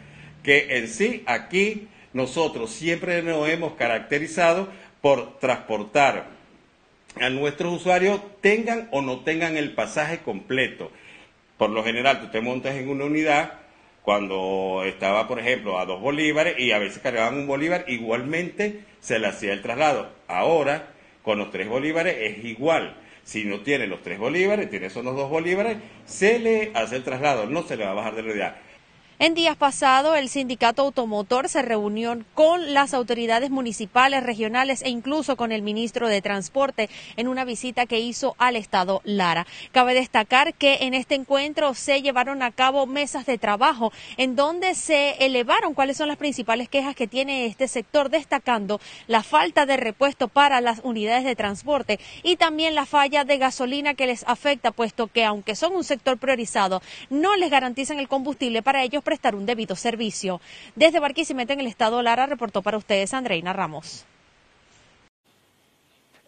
Que 0.45 0.79
en 0.79 0.87
sí 0.87 1.25
aquí 1.27 1.89
nosotros 2.13 2.71
siempre 2.71 3.21
nos 3.23 3.49
hemos 3.49 3.73
caracterizado 3.73 4.69
por 5.01 5.39
transportar 5.41 6.36
a 7.21 7.31
nuestros 7.31 7.75
usuarios 7.75 8.21
tengan 8.41 8.89
o 8.91 9.03
no 9.03 9.21
tengan 9.21 9.57
el 9.57 9.73
pasaje 9.73 10.19
completo. 10.19 10.91
Por 11.57 11.71
lo 11.71 11.83
general, 11.83 12.21
tú 12.21 12.29
te 12.29 12.41
montas 12.41 12.75
en 12.75 12.89
una 12.89 13.05
unidad 13.05 13.55
cuando 14.03 14.85
estaba, 14.85 15.27
por 15.27 15.41
ejemplo, 15.41 15.79
a 15.79 15.87
dos 15.87 16.01
bolívares 16.01 16.59
y 16.59 16.71
a 16.71 16.79
veces 16.79 17.01
cargaban 17.01 17.39
un 17.39 17.47
bolívar, 17.47 17.85
igualmente 17.89 18.81
se 19.01 19.19
le 19.19 19.27
hacía 19.27 19.53
el 19.53 19.63
traslado. 19.63 20.11
Ahora, 20.29 20.91
con 21.23 21.39
los 21.39 21.51
tres 21.51 21.69
bolívares 21.69 22.17
es 22.21 22.45
igual. 22.45 22.97
Si 23.25 23.45
no 23.45 23.63
tiene 23.63 23.89
los 23.89 24.03
tres 24.03 24.21
bolívares, 24.21 24.71
tiene 24.71 24.87
esos 24.87 25.03
dos 25.03 25.29
bolívares, 25.29 25.79
se 26.05 26.39
le 26.39 26.71
hace 26.75 26.97
el 26.97 27.03
traslado, 27.03 27.47
no 27.47 27.65
se 27.65 27.77
le 27.77 27.85
va 27.85 27.91
a 27.91 27.95
bajar 27.95 28.15
de 28.15 28.23
la 28.23 28.31
unidad. 28.31 28.57
En 29.19 29.33
días 29.33 29.57
pasados, 29.57 30.15
el 30.19 30.29
sindicato 30.29 30.83
automotor 30.83 31.49
se 31.49 31.63
reunió 31.63 32.19
con 32.35 32.75
las 32.75 32.93
autoridades 32.93 33.49
municipales, 33.49 34.23
regionales 34.23 34.83
e 34.83 34.91
incluso 34.91 35.37
con 35.37 35.53
el 35.53 35.63
ministro 35.63 36.07
de 36.09 36.21
Transporte 36.21 36.91
en 37.17 37.27
una 37.27 37.47
visita 37.47 37.87
que 37.87 37.99
hizo 37.99 38.35
al 38.37 38.57
estado 38.57 39.01
Lara. 39.05 39.47
Cabe 39.73 39.95
destacar 39.95 40.53
que 40.53 40.81
en 40.83 40.93
este 40.93 41.15
encuentro 41.15 41.73
se 41.73 42.03
llevaron 42.03 42.43
a 42.43 42.51
cabo 42.51 42.87
mesas 42.87 43.25
de 43.25 43.39
trabajo 43.39 43.91
en 44.19 44.37
donde 44.37 44.75
se 44.75 45.25
elevaron 45.25 45.73
cuáles 45.73 45.97
son 45.97 46.09
las 46.09 46.19
principales 46.19 46.69
quejas 46.69 46.95
que 46.95 47.07
tiene 47.07 47.47
este 47.47 47.69
sector, 47.69 48.11
destacando 48.11 48.83
la 49.07 49.23
falta 49.23 49.65
de 49.65 49.79
repuesto 49.79 50.29
para 50.29 50.61
las 50.61 50.81
unidades 50.85 51.25
de 51.25 51.37
transporte 51.37 51.99
y 52.23 52.37
también 52.37 52.75
la 52.75 52.85
falla 52.85 53.25
de 53.25 53.39
gasolina 53.39 53.95
que 53.95 54.09
les 54.09 54.25
afecta, 54.29 54.73
puesto 54.73 55.07
que 55.07 55.25
aunque 55.25 55.57
son 55.57 55.75
un 55.75 55.85
sector 55.85 56.19
priorizado, 56.19 56.83
no 57.09 57.35
les 57.37 57.51
garantizan 57.51 57.99
el 57.99 58.09
combustible 58.09 58.61
para 58.61 58.83
ellos 58.83 59.05
prestar 59.07 59.35
un 59.35 59.47
debido 59.47 59.75
servicio. 59.75 60.43
Desde 60.75 61.01
Barquisimeto, 61.01 61.55
en 61.55 61.61
el 61.61 61.67
estado 61.69 62.03
Lara, 62.03 62.27
reportó 62.27 62.61
para 62.61 62.77
ustedes 62.77 63.15
Andreina 63.15 63.55
Ramos. 63.55 64.05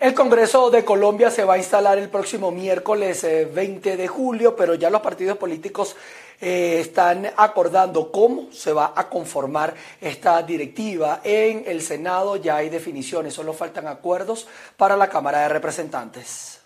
El 0.01 0.15
Congreso 0.15 0.71
de 0.71 0.85
Colombia 0.85 1.29
se 1.29 1.43
va 1.43 1.55
a 1.55 1.59
instalar 1.59 1.99
el 1.99 2.09
próximo 2.09 2.53
miércoles 2.53 3.27
20 3.53 3.93
eh, 3.93 3.97
de 3.97 4.07
julio, 4.07 4.55
pero 4.55 4.75
ya 4.75 4.91
los 4.91 5.01
partidos 5.01 5.37
políticos 5.37 5.97
eh, 6.41 6.79
están 6.79 7.29
acordando 7.37 8.13
cómo 8.13 8.53
se 8.53 8.73
va 8.73 8.93
a 8.95 9.09
conformar 9.09 9.75
esta 10.01 10.41
directiva. 10.43 11.21
En 11.25 11.65
el 11.67 11.83
Senado 11.83 12.37
ya 12.37 12.57
hay 12.57 12.69
definiciones, 12.69 13.35
solo 13.35 13.53
faltan 13.53 13.89
acuerdos 13.89 14.47
para 14.77 14.97
la 14.97 15.09
Cámara 15.09 15.41
de 15.41 15.49
Representantes. 15.49 16.58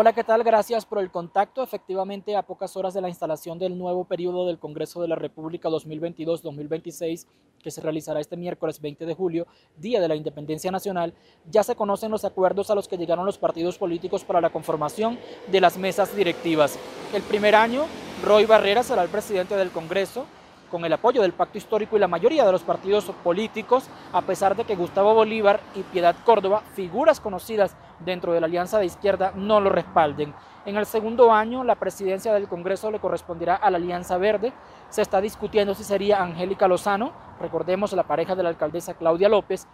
Hola, 0.00 0.12
¿qué 0.12 0.22
tal? 0.22 0.44
Gracias 0.44 0.86
por 0.86 1.00
el 1.00 1.10
contacto. 1.10 1.60
Efectivamente, 1.60 2.36
a 2.36 2.46
pocas 2.46 2.76
horas 2.76 2.94
de 2.94 3.00
la 3.00 3.08
instalación 3.08 3.58
del 3.58 3.76
nuevo 3.76 4.04
periodo 4.04 4.46
del 4.46 4.60
Congreso 4.60 5.02
de 5.02 5.08
la 5.08 5.16
República 5.16 5.68
2022-2026, 5.70 7.26
que 7.60 7.72
se 7.72 7.80
realizará 7.80 8.20
este 8.20 8.36
miércoles 8.36 8.80
20 8.80 9.04
de 9.06 9.14
julio, 9.16 9.48
Día 9.76 10.00
de 10.00 10.06
la 10.06 10.14
Independencia 10.14 10.70
Nacional, 10.70 11.14
ya 11.50 11.64
se 11.64 11.74
conocen 11.74 12.12
los 12.12 12.24
acuerdos 12.24 12.70
a 12.70 12.76
los 12.76 12.86
que 12.86 12.96
llegaron 12.96 13.26
los 13.26 13.38
partidos 13.38 13.76
políticos 13.76 14.22
para 14.22 14.40
la 14.40 14.50
conformación 14.50 15.18
de 15.48 15.60
las 15.60 15.76
mesas 15.76 16.14
directivas. 16.14 16.78
El 17.12 17.22
primer 17.22 17.56
año, 17.56 17.86
Roy 18.24 18.46
Barrera 18.46 18.84
será 18.84 19.02
el 19.02 19.08
presidente 19.08 19.56
del 19.56 19.72
Congreso, 19.72 20.26
con 20.70 20.84
el 20.84 20.92
apoyo 20.92 21.22
del 21.22 21.32
pacto 21.32 21.58
histórico 21.58 21.96
y 21.96 22.00
la 22.00 22.08
mayoría 22.08 22.44
de 22.44 22.52
los 22.52 22.62
partidos 22.62 23.06
políticos, 23.24 23.88
a 24.12 24.22
pesar 24.22 24.56
de 24.56 24.64
que 24.64 24.76
Gustavo 24.76 25.14
Bolívar 25.14 25.60
y 25.74 25.82
Piedad 25.82 26.16
Córdoba, 26.24 26.62
figuras 26.74 27.20
conocidas 27.20 27.76
dentro 28.00 28.32
de 28.32 28.40
la 28.40 28.46
alianza 28.46 28.78
de 28.78 28.86
izquierda, 28.86 29.32
no 29.34 29.60
lo 29.60 29.70
respalden. 29.70 30.34
En 30.66 30.76
el 30.76 30.86
segundo 30.86 31.32
año, 31.32 31.64
la 31.64 31.76
presidencia 31.76 32.32
del 32.34 32.48
Congreso 32.48 32.90
le 32.90 32.98
corresponderá 32.98 33.54
a 33.54 33.70
la 33.70 33.78
Alianza 33.78 34.18
Verde. 34.18 34.52
Se 34.90 35.00
está 35.00 35.20
discutiendo 35.20 35.74
si 35.74 35.82
sería 35.82 36.22
Angélica 36.22 36.68
Lozano, 36.68 37.12
recordemos 37.40 37.92
la 37.94 38.02
pareja 38.02 38.34
de 38.34 38.42
la 38.42 38.50
alcaldesa 38.50 38.94
Claudia 38.94 39.28
López, 39.28 39.66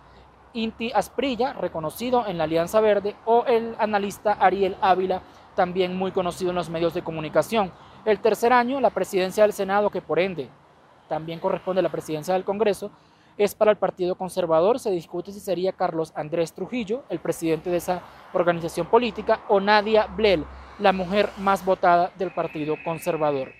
Inti 0.52 0.92
Asprilla, 0.92 1.52
reconocido 1.54 2.26
en 2.28 2.38
la 2.38 2.44
Alianza 2.44 2.80
Verde, 2.80 3.16
o 3.24 3.44
el 3.46 3.74
analista 3.78 4.34
Ariel 4.34 4.76
Ávila, 4.80 5.20
también 5.56 5.96
muy 5.96 6.12
conocido 6.12 6.50
en 6.50 6.56
los 6.56 6.70
medios 6.70 6.94
de 6.94 7.02
comunicación. 7.02 7.72
El 8.04 8.20
tercer 8.20 8.52
año, 8.52 8.80
la 8.80 8.90
presidencia 8.90 9.42
del 9.42 9.52
Senado, 9.52 9.90
que 9.90 10.00
por 10.00 10.20
ende 10.20 10.48
también 11.08 11.40
corresponde 11.40 11.80
a 11.80 11.82
la 11.82 11.92
presidencia 11.92 12.34
del 12.34 12.44
Congreso, 12.44 12.90
es 13.36 13.54
para 13.54 13.70
el 13.70 13.76
Partido 13.76 14.14
Conservador. 14.14 14.78
Se 14.78 14.90
discute 14.90 15.32
si 15.32 15.40
sería 15.40 15.72
Carlos 15.72 16.12
Andrés 16.14 16.52
Trujillo, 16.52 17.02
el 17.08 17.18
presidente 17.18 17.70
de 17.70 17.78
esa 17.78 18.02
organización 18.32 18.86
política, 18.86 19.40
o 19.48 19.60
Nadia 19.60 20.06
Blel, 20.06 20.44
la 20.78 20.92
mujer 20.92 21.28
más 21.38 21.64
votada 21.64 22.12
del 22.16 22.32
Partido 22.32 22.76
Conservador. 22.84 23.52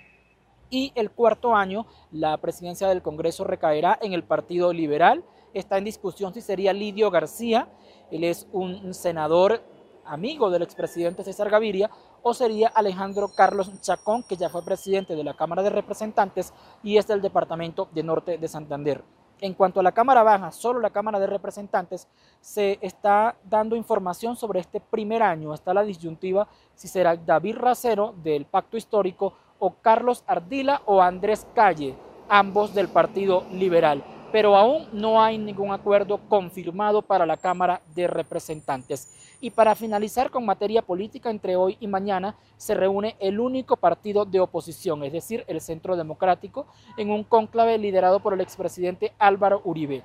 Y 0.71 0.93
el 0.95 1.11
cuarto 1.11 1.55
año, 1.55 1.87
la 2.11 2.37
presidencia 2.39 2.89
del 2.89 3.03
Congreso 3.03 3.45
recaerá 3.45 3.99
en 4.01 4.13
el 4.13 4.25
Partido 4.25 4.73
Liberal. 4.73 5.25
Está 5.53 5.79
en 5.79 5.85
discusión 5.85 6.35
si 6.35 6.41
sería 6.41 6.73
Lidio 6.73 7.11
García, 7.11 7.69
él 8.11 8.25
es 8.25 8.49
un 8.53 8.93
senador 8.93 9.63
amigo 10.07 10.51
del 10.51 10.63
expresidente 10.63 11.25
César 11.25 11.51
Gaviria, 11.51 11.91
o 12.23 12.35
sería 12.35 12.69
Alejandro 12.69 13.29
Carlos 13.35 13.71
Chacón, 13.81 14.23
que 14.23 14.37
ya 14.37 14.49
fue 14.49 14.65
presidente 14.65 15.15
de 15.17 15.25
la 15.25 15.35
Cámara 15.35 15.63
de 15.63 15.71
Representantes 15.71 16.53
y 16.83 16.97
es 16.97 17.07
del 17.07 17.21
Departamento 17.21 17.89
de 17.93 18.03
Norte 18.03 18.39
de 18.39 18.49
Santander. 18.49 19.03
En 19.41 19.55
cuanto 19.55 19.81
a 19.81 19.83
la 19.83 19.93
Cámara 19.93 20.23
Baja, 20.23 20.53
solo 20.53 20.81
la 20.81 20.91
Cámara 20.91 21.19
de 21.19 21.27
Representantes 21.27 22.09
se 22.41 22.79
está 22.81 23.37
dando 23.45 23.77
información 23.77 24.37
sobre 24.37 24.61
este 24.61 24.81
primer 24.81 25.23
año. 25.23 25.53
Está 25.53 25.75
la 25.75 25.83
disyuntiva 25.83 26.49
si 26.75 26.89
será 26.89 27.17
David 27.17 27.57
Racero 27.59 28.15
del 28.23 28.47
Pacto 28.47 28.77
Histórico 28.77 29.35
o 29.59 29.75
Carlos 29.75 30.25
Ardila 30.27 30.83
o 30.87 31.03
Andrés 31.03 31.47
Calle, 31.55 31.95
ambos 32.29 32.75
del 32.75 32.89
Partido 32.89 33.45
Liberal 33.51 34.03
pero 34.35 34.57
aún 34.57 34.89
no 34.93 35.23
hay 35.23 35.39
ningún 35.39 35.71
acuerdo 35.71 36.19
confirmado 36.29 37.03
para 37.03 37.25
la 37.25 37.37
Cámara 37.37 37.83
de 37.95 38.09
Representantes. 38.09 39.37
Y 39.41 39.51
para 39.51 39.77
finalizar 39.77 40.29
con 40.29 40.45
materia 40.45 40.83
política, 40.83 41.31
entre 41.31 41.55
hoy 41.55 41.77
y 41.79 41.87
mañana 41.87 42.35
se 42.57 42.75
reúne 42.75 43.15
el 43.21 43.39
único 43.39 43.77
partido 43.77 44.25
de 44.25 44.41
oposición, 44.41 45.05
es 45.05 45.13
decir, 45.13 45.45
el 45.47 45.61
Centro 45.61 45.95
Democrático, 45.95 46.67
en 46.97 47.13
un 47.13 47.23
cónclave 47.23 47.79
liderado 47.79 48.19
por 48.19 48.35
el 48.35 48.41
expresidente 48.41 49.13
Álvaro 49.21 49.61
Uribe. 49.63 50.03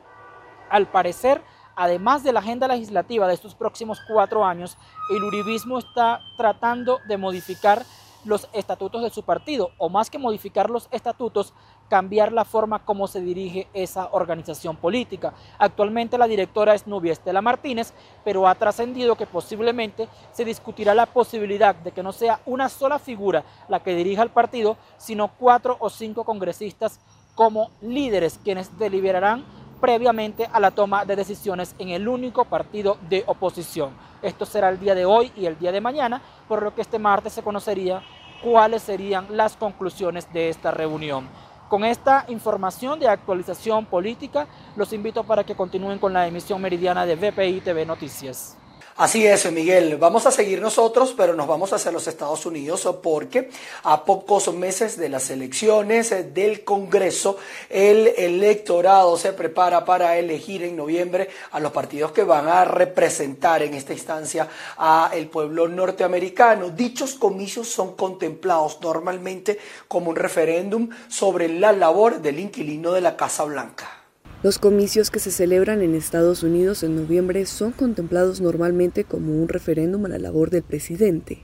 Al 0.69 0.85
parecer, 0.91 1.41
además 1.75 2.23
de 2.23 2.31
la 2.31 2.41
agenda 2.41 2.67
legislativa 2.67 3.27
de 3.27 3.33
estos 3.33 3.55
próximos 3.55 3.99
cuatro 4.07 4.45
años, 4.45 4.77
el 5.09 5.23
uribismo 5.23 5.79
está 5.79 6.19
tratando 6.37 6.99
de 7.07 7.17
modificar 7.17 7.83
los 8.25 8.47
estatutos 8.53 9.01
de 9.01 9.09
su 9.09 9.23
partido, 9.23 9.71
o 9.79 9.89
más 9.89 10.09
que 10.09 10.19
modificar 10.19 10.69
los 10.69 10.87
estatutos, 10.91 11.53
cambiar 11.89 12.31
la 12.31 12.45
forma 12.45 12.79
como 12.79 13.07
se 13.07 13.19
dirige 13.19 13.67
esa 13.73 14.09
organización 14.11 14.77
política. 14.77 15.33
Actualmente 15.57 16.17
la 16.17 16.27
directora 16.27 16.75
es 16.75 16.87
Nubia 16.87 17.13
Estela 17.13 17.41
Martínez, 17.41 17.93
pero 18.23 18.47
ha 18.47 18.55
trascendido 18.55 19.15
que 19.15 19.25
posiblemente 19.25 20.07
se 20.31 20.45
discutirá 20.45 20.93
la 20.93 21.07
posibilidad 21.07 21.75
de 21.75 21.91
que 21.91 22.03
no 22.03 22.13
sea 22.13 22.39
una 22.45 22.69
sola 22.69 22.99
figura 22.99 23.43
la 23.67 23.81
que 23.81 23.95
dirija 23.95 24.23
el 24.23 24.29
partido, 24.29 24.77
sino 24.97 25.27
cuatro 25.27 25.75
o 25.79 25.89
cinco 25.89 26.23
congresistas 26.23 26.99
como 27.35 27.71
líderes 27.81 28.39
quienes 28.43 28.77
deliberarán 28.77 29.43
previamente 29.81 30.47
a 30.51 30.59
la 30.59 30.71
toma 30.71 31.05
de 31.05 31.15
decisiones 31.15 31.73
en 31.79 31.89
el 31.89 32.07
único 32.07 32.45
partido 32.45 32.97
de 33.09 33.23
oposición. 33.25 33.91
Esto 34.21 34.45
será 34.45 34.69
el 34.69 34.79
día 34.79 34.93
de 34.93 35.05
hoy 35.05 35.31
y 35.35 35.45
el 35.45 35.57
día 35.57 35.71
de 35.71 35.79
mañana, 35.79 36.21
por 36.47 36.61
lo 36.61 36.75
que 36.75 36.81
este 36.81 36.99
martes 36.99 37.33
se 37.33 37.43
conocería 37.43 38.03
cuáles 38.43 38.83
serían 38.83 39.25
las 39.29 39.55
conclusiones 39.55 40.31
de 40.33 40.49
esta 40.49 40.71
reunión. 40.71 41.27
Con 41.69 41.83
esta 41.85 42.25
información 42.29 42.99
de 42.99 43.07
actualización 43.07 43.85
política, 43.85 44.47
los 44.75 44.91
invito 44.91 45.23
para 45.23 45.43
que 45.43 45.53
continúen 45.53 45.99
con 45.99 46.13
la 46.13 46.25
emisión 46.25 46.59
meridiana 46.59 47.05
de 47.05 47.15
VPI 47.15 47.61
TV 47.61 47.85
Noticias. 47.85 48.58
Así 48.99 49.25
es, 49.25 49.49
Miguel. 49.49 49.95
Vamos 49.95 50.25
a 50.25 50.31
seguir 50.31 50.59
nosotros, 50.59 51.13
pero 51.15 51.33
nos 51.33 51.47
vamos 51.47 51.71
hacia 51.71 51.89
los 51.89 52.05
Estados 52.05 52.45
Unidos 52.45 52.85
porque 53.01 53.49
a 53.83 54.03
pocos 54.03 54.53
meses 54.53 54.97
de 54.97 55.07
las 55.07 55.29
elecciones 55.29 56.33
del 56.33 56.65
Congreso, 56.65 57.37
el 57.69 58.07
electorado 58.17 59.15
se 59.15 59.31
prepara 59.31 59.85
para 59.85 60.17
elegir 60.17 60.63
en 60.63 60.75
noviembre 60.75 61.29
a 61.51 61.61
los 61.61 61.71
partidos 61.71 62.11
que 62.11 62.25
van 62.25 62.49
a 62.49 62.65
representar 62.65 63.63
en 63.63 63.73
esta 63.73 63.93
instancia 63.93 64.49
a 64.77 65.11
el 65.13 65.29
pueblo 65.29 65.69
norteamericano. 65.69 66.69
Dichos 66.69 67.13
comicios 67.13 67.69
son 67.69 67.95
contemplados 67.95 68.79
normalmente 68.81 69.59
como 69.87 70.09
un 70.09 70.17
referéndum 70.17 70.89
sobre 71.07 71.47
la 71.47 71.71
labor 71.71 72.19
del 72.19 72.37
inquilino 72.37 72.91
de 72.91 72.99
la 72.99 73.15
Casa 73.15 73.45
Blanca. 73.45 73.98
Los 74.41 74.57
comicios 74.57 75.11
que 75.11 75.19
se 75.19 75.31
celebran 75.31 75.81
en 75.81 75.95
Estados 75.95 76.43
Unidos 76.43 76.83
en 76.83 76.95
noviembre 76.95 77.45
son 77.45 77.73
contemplados 77.73 78.39
normalmente 78.39 79.03
como 79.03 79.33
un 79.33 79.49
referéndum 79.49 80.05
a 80.05 80.07
la 80.07 80.17
labor 80.17 80.49
del 80.49 80.63
presidente, 80.63 81.43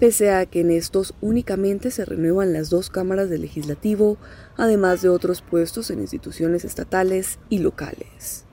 pese 0.00 0.32
a 0.32 0.44
que 0.46 0.62
en 0.62 0.72
estos 0.72 1.14
únicamente 1.20 1.92
se 1.92 2.04
renuevan 2.04 2.52
las 2.52 2.68
dos 2.68 2.90
cámaras 2.90 3.30
del 3.30 3.42
legislativo, 3.42 4.18
además 4.56 5.02
de 5.02 5.08
otros 5.08 5.40
puestos 5.40 5.92
en 5.92 6.00
instituciones 6.00 6.64
estatales 6.64 7.38
y 7.48 7.58
locales. 7.58 8.44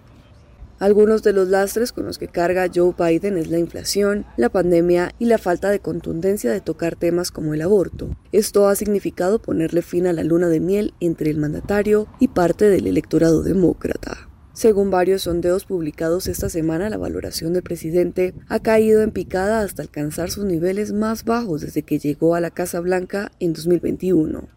Algunos 0.79 1.23
de 1.23 1.33
los 1.33 1.49
lastres 1.49 1.91
con 1.91 2.05
los 2.05 2.17
que 2.17 2.29
carga 2.29 2.71
Joe 2.73 2.95
Biden 2.97 3.37
es 3.37 3.49
la 3.49 3.59
inflación, 3.59 4.25
la 4.37 4.47
pandemia 4.47 5.13
y 5.19 5.25
la 5.25 5.37
falta 5.37 5.69
de 5.69 5.81
contundencia 5.81 6.53
de 6.53 6.61
tocar 6.61 6.95
temas 6.95 7.31
como 7.31 7.53
el 7.53 7.61
aborto. 7.61 8.15
Esto 8.31 8.65
ha 8.65 8.75
significado 8.75 9.41
ponerle 9.41 9.81
fin 9.81 10.07
a 10.07 10.13
la 10.13 10.23
luna 10.23 10.47
de 10.47 10.61
miel 10.61 10.93
entre 11.01 11.31
el 11.31 11.37
mandatario 11.37 12.07
y 12.17 12.29
parte 12.29 12.69
del 12.69 12.87
electorado 12.87 13.43
demócrata. 13.43 14.29
Según 14.53 14.89
varios 14.89 15.23
sondeos 15.23 15.65
publicados 15.65 16.27
esta 16.27 16.47
semana, 16.47 16.89
la 16.89 16.97
valoración 16.97 17.51
del 17.51 17.63
presidente 17.63 18.33
ha 18.47 18.61
caído 18.61 19.01
en 19.01 19.11
picada 19.11 19.59
hasta 19.59 19.81
alcanzar 19.81 20.31
sus 20.31 20.45
niveles 20.45 20.93
más 20.93 21.25
bajos 21.25 21.59
desde 21.59 21.83
que 21.83 21.99
llegó 21.99 22.35
a 22.35 22.41
la 22.41 22.51
Casa 22.51 22.79
Blanca 22.79 23.33
en 23.41 23.51
2021. 23.51 24.47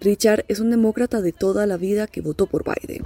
Richard 0.00 0.46
es 0.48 0.60
un 0.60 0.70
demócrata 0.70 1.20
de 1.20 1.32
toda 1.32 1.66
la 1.66 1.76
vida 1.76 2.06
que 2.06 2.22
votó 2.22 2.46
por 2.46 2.64
Biden. 2.64 3.04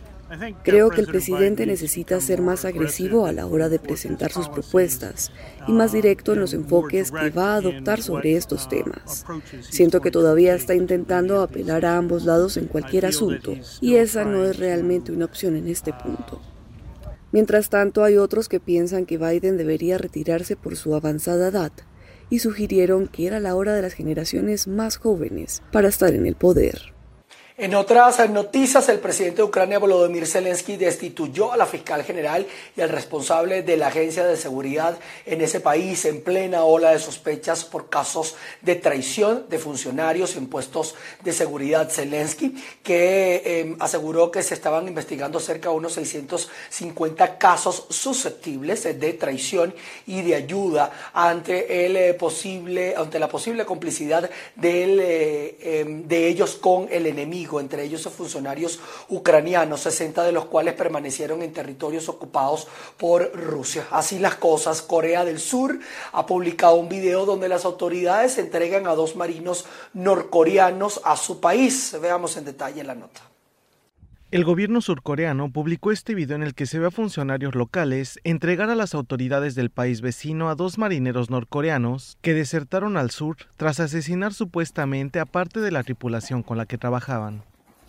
Creo 0.63 0.91
que 0.91 1.01
el 1.01 1.07
presidente 1.07 1.67
necesita 1.67 2.21
ser 2.21 2.41
más 2.41 2.65
agresivo 2.65 3.27
a 3.27 3.33
la 3.33 3.47
hora 3.47 3.69
de 3.69 3.79
presentar 3.79 4.31
sus 4.31 4.49
propuestas 4.49 5.33
y 5.67 5.73
más 5.73 5.93
directo 5.93 6.33
en 6.33 6.41
los 6.41 6.55
enfoques 6.55 7.11
que 7.11 7.31
va 7.31 7.55
a 7.55 7.57
adoptar 7.57 8.01
sobre 8.01 8.37
estos 8.37 8.69
temas. 8.69 9.25
Siento 9.69 10.01
que 10.01 10.11
todavía 10.11 10.55
está 10.55 10.75
intentando 10.75 11.43
apelar 11.43 11.85
a 11.85 11.97
ambos 11.97 12.25
lados 12.25 12.57
en 12.57 12.67
cualquier 12.67 13.07
asunto 13.07 13.57
y 13.81 13.97
esa 13.97 14.25
no 14.25 14.45
es 14.45 14.59
realmente 14.59 15.13
una 15.13 15.25
opción 15.25 15.57
en 15.57 15.69
este 15.69 15.93
punto. 15.93 16.41
Mientras 17.33 17.69
tanto, 17.69 18.03
hay 18.03 18.17
otros 18.17 18.49
que 18.49 18.61
piensan 18.61 19.07
que 19.07 19.19
Biden 19.19 19.57
debería 19.57 19.99
retirarse 19.99 20.57
por 20.57 20.77
su 20.77 20.95
avanzada 20.95 21.49
edad 21.49 21.73
y 22.29 22.39
sugirieron 22.39 23.09
que 23.09 23.27
era 23.27 23.41
la 23.41 23.55
hora 23.57 23.75
de 23.75 23.83
las 23.83 23.95
generaciones 23.95 24.69
más 24.69 24.97
jóvenes 24.97 25.63
para 25.73 25.89
estar 25.89 26.15
en 26.15 26.27
el 26.27 26.37
poder. 26.37 26.93
En 27.63 27.75
otras 27.75 28.27
noticias, 28.31 28.89
el 28.89 29.01
presidente 29.01 29.37
de 29.37 29.43
Ucrania, 29.43 29.79
Volodymyr 29.79 30.27
Zelensky, 30.27 30.79
destituyó 30.79 31.53
a 31.53 31.59
la 31.59 31.67
fiscal 31.67 32.03
general 32.05 32.47
y 32.75 32.81
al 32.81 32.89
responsable 32.89 33.63
de 33.63 33.77
la 33.77 33.89
agencia 33.89 34.25
de 34.25 34.39
seguridad 34.39 34.99
en 35.27 35.43
ese 35.43 35.61
país 35.61 36.07
en 36.07 36.23
plena 36.23 36.65
ola 36.65 36.93
de 36.93 36.99
sospechas 36.99 37.67
por 37.67 37.91
casos 37.91 38.35
de 38.63 38.77
traición 38.77 39.45
de 39.51 39.59
funcionarios 39.59 40.37
en 40.37 40.47
puestos 40.47 40.95
de 41.23 41.35
seguridad. 41.35 41.91
Zelensky, 41.91 42.55
que 42.83 43.43
em, 43.45 43.77
aseguró 43.79 44.31
que 44.31 44.43
se 44.43 44.55
estaban 44.55 44.89
investigando 44.89 45.39
cerca 45.39 45.69
de 45.69 45.75
unos 45.75 45.93
650 45.93 47.37
casos 47.37 47.85
susceptibles 47.91 48.85
de 48.85 49.13
traición 49.13 49.75
y 50.07 50.23
de 50.23 50.35
ayuda 50.35 51.11
ante 51.13 51.85
el 51.85 51.97
eh, 51.99 52.15
posible, 52.15 52.95
ante 52.97 53.19
la 53.19 53.29
posible 53.29 53.67
complicidad 53.67 54.31
eh, 54.63 55.59
em, 55.61 56.09
de 56.09 56.27
ellos 56.27 56.55
con 56.55 56.89
el 56.91 57.07
enemigo 57.07 57.50
entre 57.59 57.83
ellos 57.83 58.07
funcionarios 58.11 58.79
ucranianos, 59.09 59.81
60 59.81 60.23
de 60.23 60.33
los 60.33 60.45
cuales 60.45 60.75
permanecieron 60.75 61.43
en 61.43 61.53
territorios 61.53 62.09
ocupados 62.09 62.69
por 62.99 63.33
Rusia. 63.33 63.87
Así 63.91 64.19
las 64.19 64.37
cosas, 64.37 64.83
Corea 64.83 65.25
del 65.25 65.41
Sur 65.41 65.79
ha 66.13 66.27
publicado 66.27 66.75
un 66.75 66.89
video 66.89 67.25
donde 67.25 67.49
las 67.49 67.65
autoridades 67.65 68.39
entregan 68.39 68.87
a 68.87 68.95
dos 68.95 69.17
marinos 69.17 69.65
norcoreanos 69.95 71.01
a 71.05 71.17
su 71.17 71.41
país. 71.41 71.97
Veamos 72.01 72.37
en 72.37 72.45
detalle 72.45 72.85
la 72.85 72.95
nota. 72.95 73.30
El 74.31 74.45
gobierno 74.45 74.81
surcoreano 74.81 75.51
publicó 75.51 75.91
este 75.91 76.15
video 76.15 76.37
en 76.37 76.45
el 76.45 76.55
que 76.55 76.67
se 76.67 76.79
ve 76.79 76.87
a 76.87 76.93
funcionarios 76.93 77.57
locales 77.57 78.21
entregar 78.23 78.71
a 78.71 78.77
las 78.77 78.95
autoridades 78.95 79.57
del 79.57 79.71
país 79.71 80.03
vecino 80.03 80.49
a 80.49 80.55
dos 80.55 80.79
marineros 80.79 81.31
norcoreanos 81.31 82.17
que 82.21 82.33
desertaron 82.33 82.97
al 82.97 83.11
sur 83.11 83.39
tras 83.57 83.81
asesinar 83.81 84.33
supuestamente 84.33 85.19
a 85.19 85.27
parte 85.27 85.59
de 85.59 85.73
la 85.73 85.83
tripulación 85.83 86.45
con 86.45 86.59
la 86.59 86.67
que 86.67 86.79
trabajaban. 86.79 87.43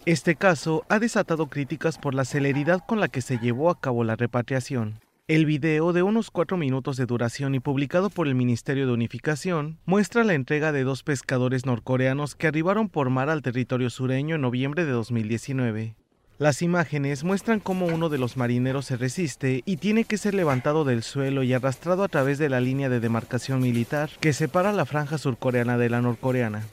Este 0.07 0.35
caso 0.35 0.83
ha 0.89 0.97
desatado 0.97 1.45
críticas 1.45 1.99
por 1.99 2.15
la 2.15 2.25
celeridad 2.25 2.81
con 2.87 2.99
la 2.99 3.07
que 3.07 3.21
se 3.21 3.37
llevó 3.37 3.69
a 3.69 3.79
cabo 3.79 4.03
la 4.03 4.15
repatriación. 4.15 4.99
El 5.27 5.45
video 5.45 5.93
de 5.93 6.01
unos 6.01 6.31
cuatro 6.31 6.57
minutos 6.57 6.97
de 6.97 7.05
duración 7.05 7.53
y 7.53 7.59
publicado 7.59 8.09
por 8.09 8.27
el 8.27 8.33
Ministerio 8.33 8.87
de 8.87 8.93
Unificación 8.93 9.77
muestra 9.85 10.23
la 10.23 10.33
entrega 10.33 10.71
de 10.71 10.83
dos 10.85 11.03
pescadores 11.03 11.67
norcoreanos 11.67 12.33
que 12.33 12.47
arribaron 12.47 12.89
por 12.89 13.11
mar 13.11 13.29
al 13.29 13.43
territorio 13.43 13.91
sureño 13.91 14.33
en 14.35 14.41
noviembre 14.41 14.85
de 14.85 14.91
2019. 14.91 16.00
Las 16.41 16.63
imágenes 16.63 17.23
muestran 17.23 17.59
cómo 17.59 17.85
uno 17.85 18.09
de 18.09 18.17
los 18.17 18.35
marineros 18.35 18.87
se 18.87 18.97
resiste 18.97 19.61
y 19.63 19.77
tiene 19.77 20.05
que 20.05 20.17
ser 20.17 20.33
levantado 20.33 20.85
del 20.85 21.03
suelo 21.03 21.43
y 21.43 21.53
arrastrado 21.53 22.03
a 22.03 22.07
través 22.07 22.39
de 22.39 22.49
la 22.49 22.59
línea 22.59 22.89
de 22.89 22.99
demarcación 22.99 23.61
militar 23.61 24.09
que 24.19 24.33
separa 24.33 24.73
la 24.73 24.87
franja 24.87 25.19
surcoreana 25.19 25.77
de 25.77 25.91
la 25.91 26.01
norcoreana. 26.01 26.63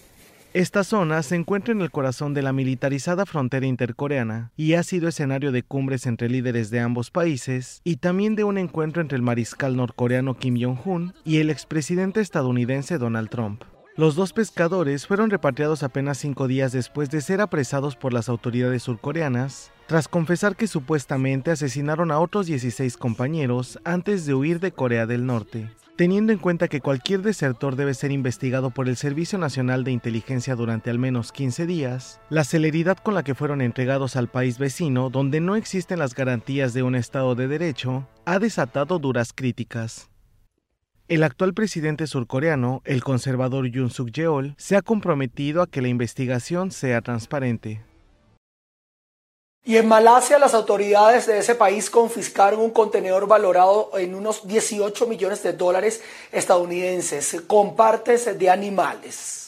Esta 0.54 0.84
zona 0.84 1.22
se 1.22 1.36
encuentra 1.36 1.72
en 1.72 1.82
el 1.82 1.90
corazón 1.90 2.32
de 2.32 2.40
la 2.40 2.54
militarizada 2.54 3.26
frontera 3.26 3.66
intercoreana 3.66 4.52
y 4.56 4.72
ha 4.72 4.82
sido 4.82 5.06
escenario 5.06 5.52
de 5.52 5.62
cumbres 5.62 6.06
entre 6.06 6.30
líderes 6.30 6.70
de 6.70 6.80
ambos 6.80 7.10
países 7.10 7.82
y 7.84 7.96
también 7.96 8.36
de 8.36 8.44
un 8.44 8.56
encuentro 8.56 9.02
entre 9.02 9.16
el 9.16 9.22
mariscal 9.22 9.76
norcoreano 9.76 10.38
Kim 10.38 10.56
Jong-un 10.58 11.12
y 11.26 11.40
el 11.40 11.50
expresidente 11.50 12.22
estadounidense 12.22 12.96
Donald 12.96 13.28
Trump. 13.28 13.64
Los 13.98 14.14
dos 14.14 14.32
pescadores 14.32 15.08
fueron 15.08 15.28
repatriados 15.28 15.82
apenas 15.82 16.18
cinco 16.18 16.46
días 16.46 16.70
después 16.70 17.10
de 17.10 17.20
ser 17.20 17.40
apresados 17.40 17.96
por 17.96 18.12
las 18.12 18.28
autoridades 18.28 18.84
surcoreanas, 18.84 19.72
tras 19.88 20.06
confesar 20.06 20.54
que 20.54 20.68
supuestamente 20.68 21.50
asesinaron 21.50 22.12
a 22.12 22.20
otros 22.20 22.46
16 22.46 22.96
compañeros 22.96 23.80
antes 23.82 24.24
de 24.24 24.34
huir 24.34 24.60
de 24.60 24.70
Corea 24.70 25.06
del 25.06 25.26
Norte. 25.26 25.72
Teniendo 25.96 26.32
en 26.32 26.38
cuenta 26.38 26.68
que 26.68 26.80
cualquier 26.80 27.22
desertor 27.22 27.74
debe 27.74 27.92
ser 27.92 28.12
investigado 28.12 28.70
por 28.70 28.88
el 28.88 28.96
Servicio 28.96 29.36
Nacional 29.36 29.82
de 29.82 29.90
Inteligencia 29.90 30.54
durante 30.54 30.90
al 30.90 31.00
menos 31.00 31.32
15 31.32 31.66
días, 31.66 32.20
la 32.30 32.44
celeridad 32.44 32.98
con 32.98 33.14
la 33.14 33.24
que 33.24 33.34
fueron 33.34 33.60
entregados 33.60 34.14
al 34.14 34.28
país 34.28 34.58
vecino, 34.58 35.10
donde 35.10 35.40
no 35.40 35.56
existen 35.56 35.98
las 35.98 36.14
garantías 36.14 36.72
de 36.72 36.84
un 36.84 36.94
Estado 36.94 37.34
de 37.34 37.48
Derecho, 37.48 38.06
ha 38.26 38.38
desatado 38.38 39.00
duras 39.00 39.32
críticas. 39.34 40.08
El 41.08 41.22
actual 41.22 41.54
presidente 41.54 42.06
surcoreano, 42.06 42.82
el 42.84 43.02
conservador 43.02 43.66
Yoon 43.70 43.88
Suk 43.88 44.10
Yeol, 44.10 44.54
se 44.58 44.76
ha 44.76 44.82
comprometido 44.82 45.62
a 45.62 45.66
que 45.66 45.80
la 45.80 45.88
investigación 45.88 46.70
sea 46.70 47.00
transparente. 47.00 47.80
Y 49.64 49.78
en 49.78 49.88
Malasia 49.88 50.38
las 50.38 50.52
autoridades 50.52 51.26
de 51.26 51.38
ese 51.38 51.54
país 51.54 51.88
confiscaron 51.88 52.60
un 52.60 52.72
contenedor 52.72 53.26
valorado 53.26 53.90
en 53.96 54.14
unos 54.14 54.46
18 54.46 55.06
millones 55.06 55.42
de 55.42 55.54
dólares 55.54 56.02
estadounidenses 56.30 57.40
con 57.46 57.74
partes 57.74 58.38
de 58.38 58.50
animales. 58.50 59.47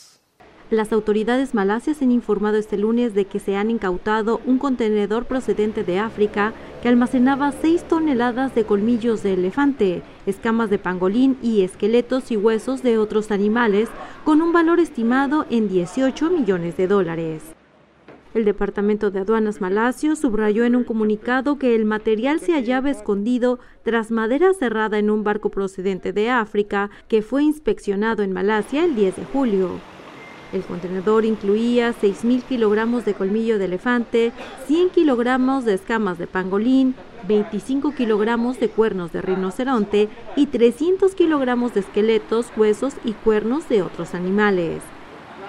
Las 0.71 0.93
autoridades 0.93 1.53
malasias 1.53 2.01
han 2.01 2.13
informado 2.13 2.57
este 2.57 2.79
lunes 2.79 3.13
de 3.13 3.25
que 3.25 3.41
se 3.41 3.57
han 3.57 3.73
incautado 3.73 4.41
un 4.47 4.59
contenedor 4.59 5.25
procedente 5.25 5.83
de 5.83 5.99
África 5.99 6.53
que 6.81 6.89
almacenaba 6.89 7.51
6 7.51 7.89
toneladas 7.89 8.55
de 8.55 8.63
colmillos 8.63 9.25
de 9.25 9.35
elefante, 9.35 10.03
escamas 10.27 10.71
de 10.71 10.79
pangolín 10.79 11.37
y 11.43 11.63
esqueletos 11.63 12.31
y 12.31 12.37
huesos 12.37 12.85
de 12.85 12.99
otros 12.99 13.33
animales 13.33 13.89
con 14.23 14.43
un 14.43 14.53
valor 14.53 14.79
estimado 14.79 15.45
en 15.51 15.69
18 15.69 16.31
millones 16.31 16.77
de 16.77 16.87
dólares. 16.87 17.43
El 18.33 18.45
Departamento 18.45 19.11
de 19.11 19.19
Aduanas 19.19 19.61
Malasio 19.61 20.15
subrayó 20.15 20.63
en 20.63 20.77
un 20.77 20.85
comunicado 20.85 21.59
que 21.59 21.75
el 21.75 21.85
material 21.85 22.39
se 22.39 22.53
hallaba 22.53 22.91
escondido 22.91 23.59
tras 23.83 24.13
madera 24.13 24.55
cerrada 24.55 25.01
en 25.01 25.11
un 25.11 25.25
barco 25.25 25.49
procedente 25.49 26.13
de 26.13 26.31
África 26.31 26.91
que 27.09 27.23
fue 27.23 27.43
inspeccionado 27.43 28.23
en 28.23 28.33
Malasia 28.33 28.85
el 28.85 28.95
10 28.95 29.17
de 29.17 29.25
julio. 29.25 30.00
El 30.53 30.63
contenedor 30.65 31.25
incluía 31.25 31.95
6.000 31.95 32.43
kilogramos 32.43 33.05
de 33.05 33.15
colmillo 33.15 33.59
de 33.59 33.67
elefante, 33.67 34.33
100 34.67 34.91
kilogramos 34.91 35.65
de 35.65 35.75
escamas 35.75 36.19
de 36.19 36.27
pangolín, 36.27 36.95
25 37.29 37.95
kilogramos 37.95 38.59
de 38.59 38.69
cuernos 38.69 39.13
de 39.13 39.23
rinoceronte 39.23 40.09
y 40.35 40.47
300 40.47 41.15
kilogramos 41.15 41.75
de 41.75 41.81
esqueletos, 41.81 42.47
huesos 42.57 42.95
y 43.05 43.13
cuernos 43.13 43.69
de 43.69 43.83
otros 43.83 44.15
animales. 44.15 44.83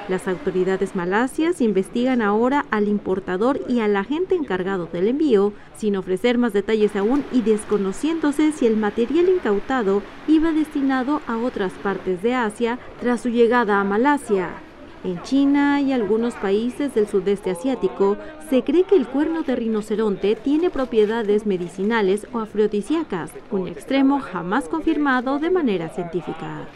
Las 0.08 0.28
autoridades 0.28 0.96
malasias 0.96 1.62
investigan 1.62 2.22
ahora 2.22 2.66
al 2.70 2.88
importador 2.88 3.62
y 3.68 3.80
al 3.80 3.96
agente 3.96 4.36
encargado 4.36 4.88
del 4.92 5.08
envío, 5.08 5.54
sin 5.78 5.96
ofrecer 5.96 6.38
más 6.38 6.54
detalles 6.54 6.96
aún 6.96 7.24
y 7.32 7.42
desconociéndose 7.42 8.52
si 8.52 8.68
el 8.68 8.78
material 8.78 9.30
incautado 9.30 10.02
iba 10.28 10.52
destinado 10.52 11.22
a 11.28 11.38
otras 11.38 11.72
partes 11.74 12.22
de 12.22 12.36
Asia 12.36 12.78
tras 13.00 13.22
su 13.22 13.30
llegada 13.30 13.80
a 13.80 13.84
Malasia. 13.84 14.50
En 15.04 15.22
China 15.24 15.82
y 15.82 15.94
algunos 15.94 16.36
países 16.36 16.94
del 16.94 17.08
sudeste 17.08 17.50
asiático 17.50 18.18
se 18.50 18.64
cree 18.64 18.84
que 18.84 18.96
el 18.96 19.08
cuerno 19.08 19.42
de 19.42 19.56
rinoceronte 19.56 20.36
tiene 20.36 20.70
propiedades 20.70 21.48
medicinales 21.48 22.28
o 22.34 22.40
afrodisíacas, 22.40 23.32
un 23.50 23.68
extremo 23.68 24.20
jamás 24.20 24.70
confirmado 24.70 25.40
de 25.40 25.50
manera 25.50 25.90
científica 25.90 26.68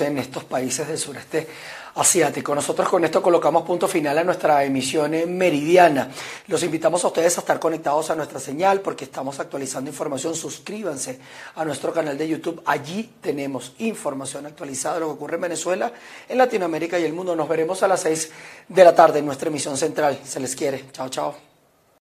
en 0.00 0.18
estos 0.18 0.44
países 0.44 0.86
del 0.86 0.98
sureste 0.98 1.48
asiático. 1.94 2.54
Nosotros 2.54 2.88
con 2.88 3.04
esto 3.04 3.22
colocamos 3.22 3.62
punto 3.64 3.88
final 3.88 4.16
a 4.18 4.24
nuestra 4.24 4.64
emisión 4.64 5.12
meridiana. 5.36 6.10
Los 6.46 6.62
invitamos 6.62 7.02
a 7.04 7.08
ustedes 7.08 7.36
a 7.36 7.40
estar 7.40 7.58
conectados 7.58 8.10
a 8.10 8.14
nuestra 8.14 8.38
señal 8.38 8.80
porque 8.80 9.04
estamos 9.04 9.40
actualizando 9.40 9.90
información. 9.90 10.34
Suscríbanse 10.34 11.18
a 11.56 11.64
nuestro 11.64 11.92
canal 11.92 12.16
de 12.16 12.28
YouTube. 12.28 12.62
Allí 12.66 13.10
tenemos 13.20 13.74
información 13.78 14.46
actualizada 14.46 14.94
de 14.94 15.00
lo 15.00 15.06
que 15.08 15.12
ocurre 15.14 15.34
en 15.36 15.42
Venezuela, 15.42 15.92
en 16.28 16.38
Latinoamérica 16.38 16.98
y 16.98 17.04
el 17.04 17.12
mundo. 17.12 17.34
Nos 17.34 17.48
veremos 17.48 17.82
a 17.82 17.88
las 17.88 18.00
6 18.00 18.30
de 18.68 18.84
la 18.84 18.94
tarde 18.94 19.18
en 19.18 19.26
nuestra 19.26 19.48
emisión 19.48 19.76
central. 19.76 20.20
Se 20.24 20.40
les 20.40 20.54
quiere. 20.54 20.84
Chao, 20.92 21.08
chao. 21.08 21.49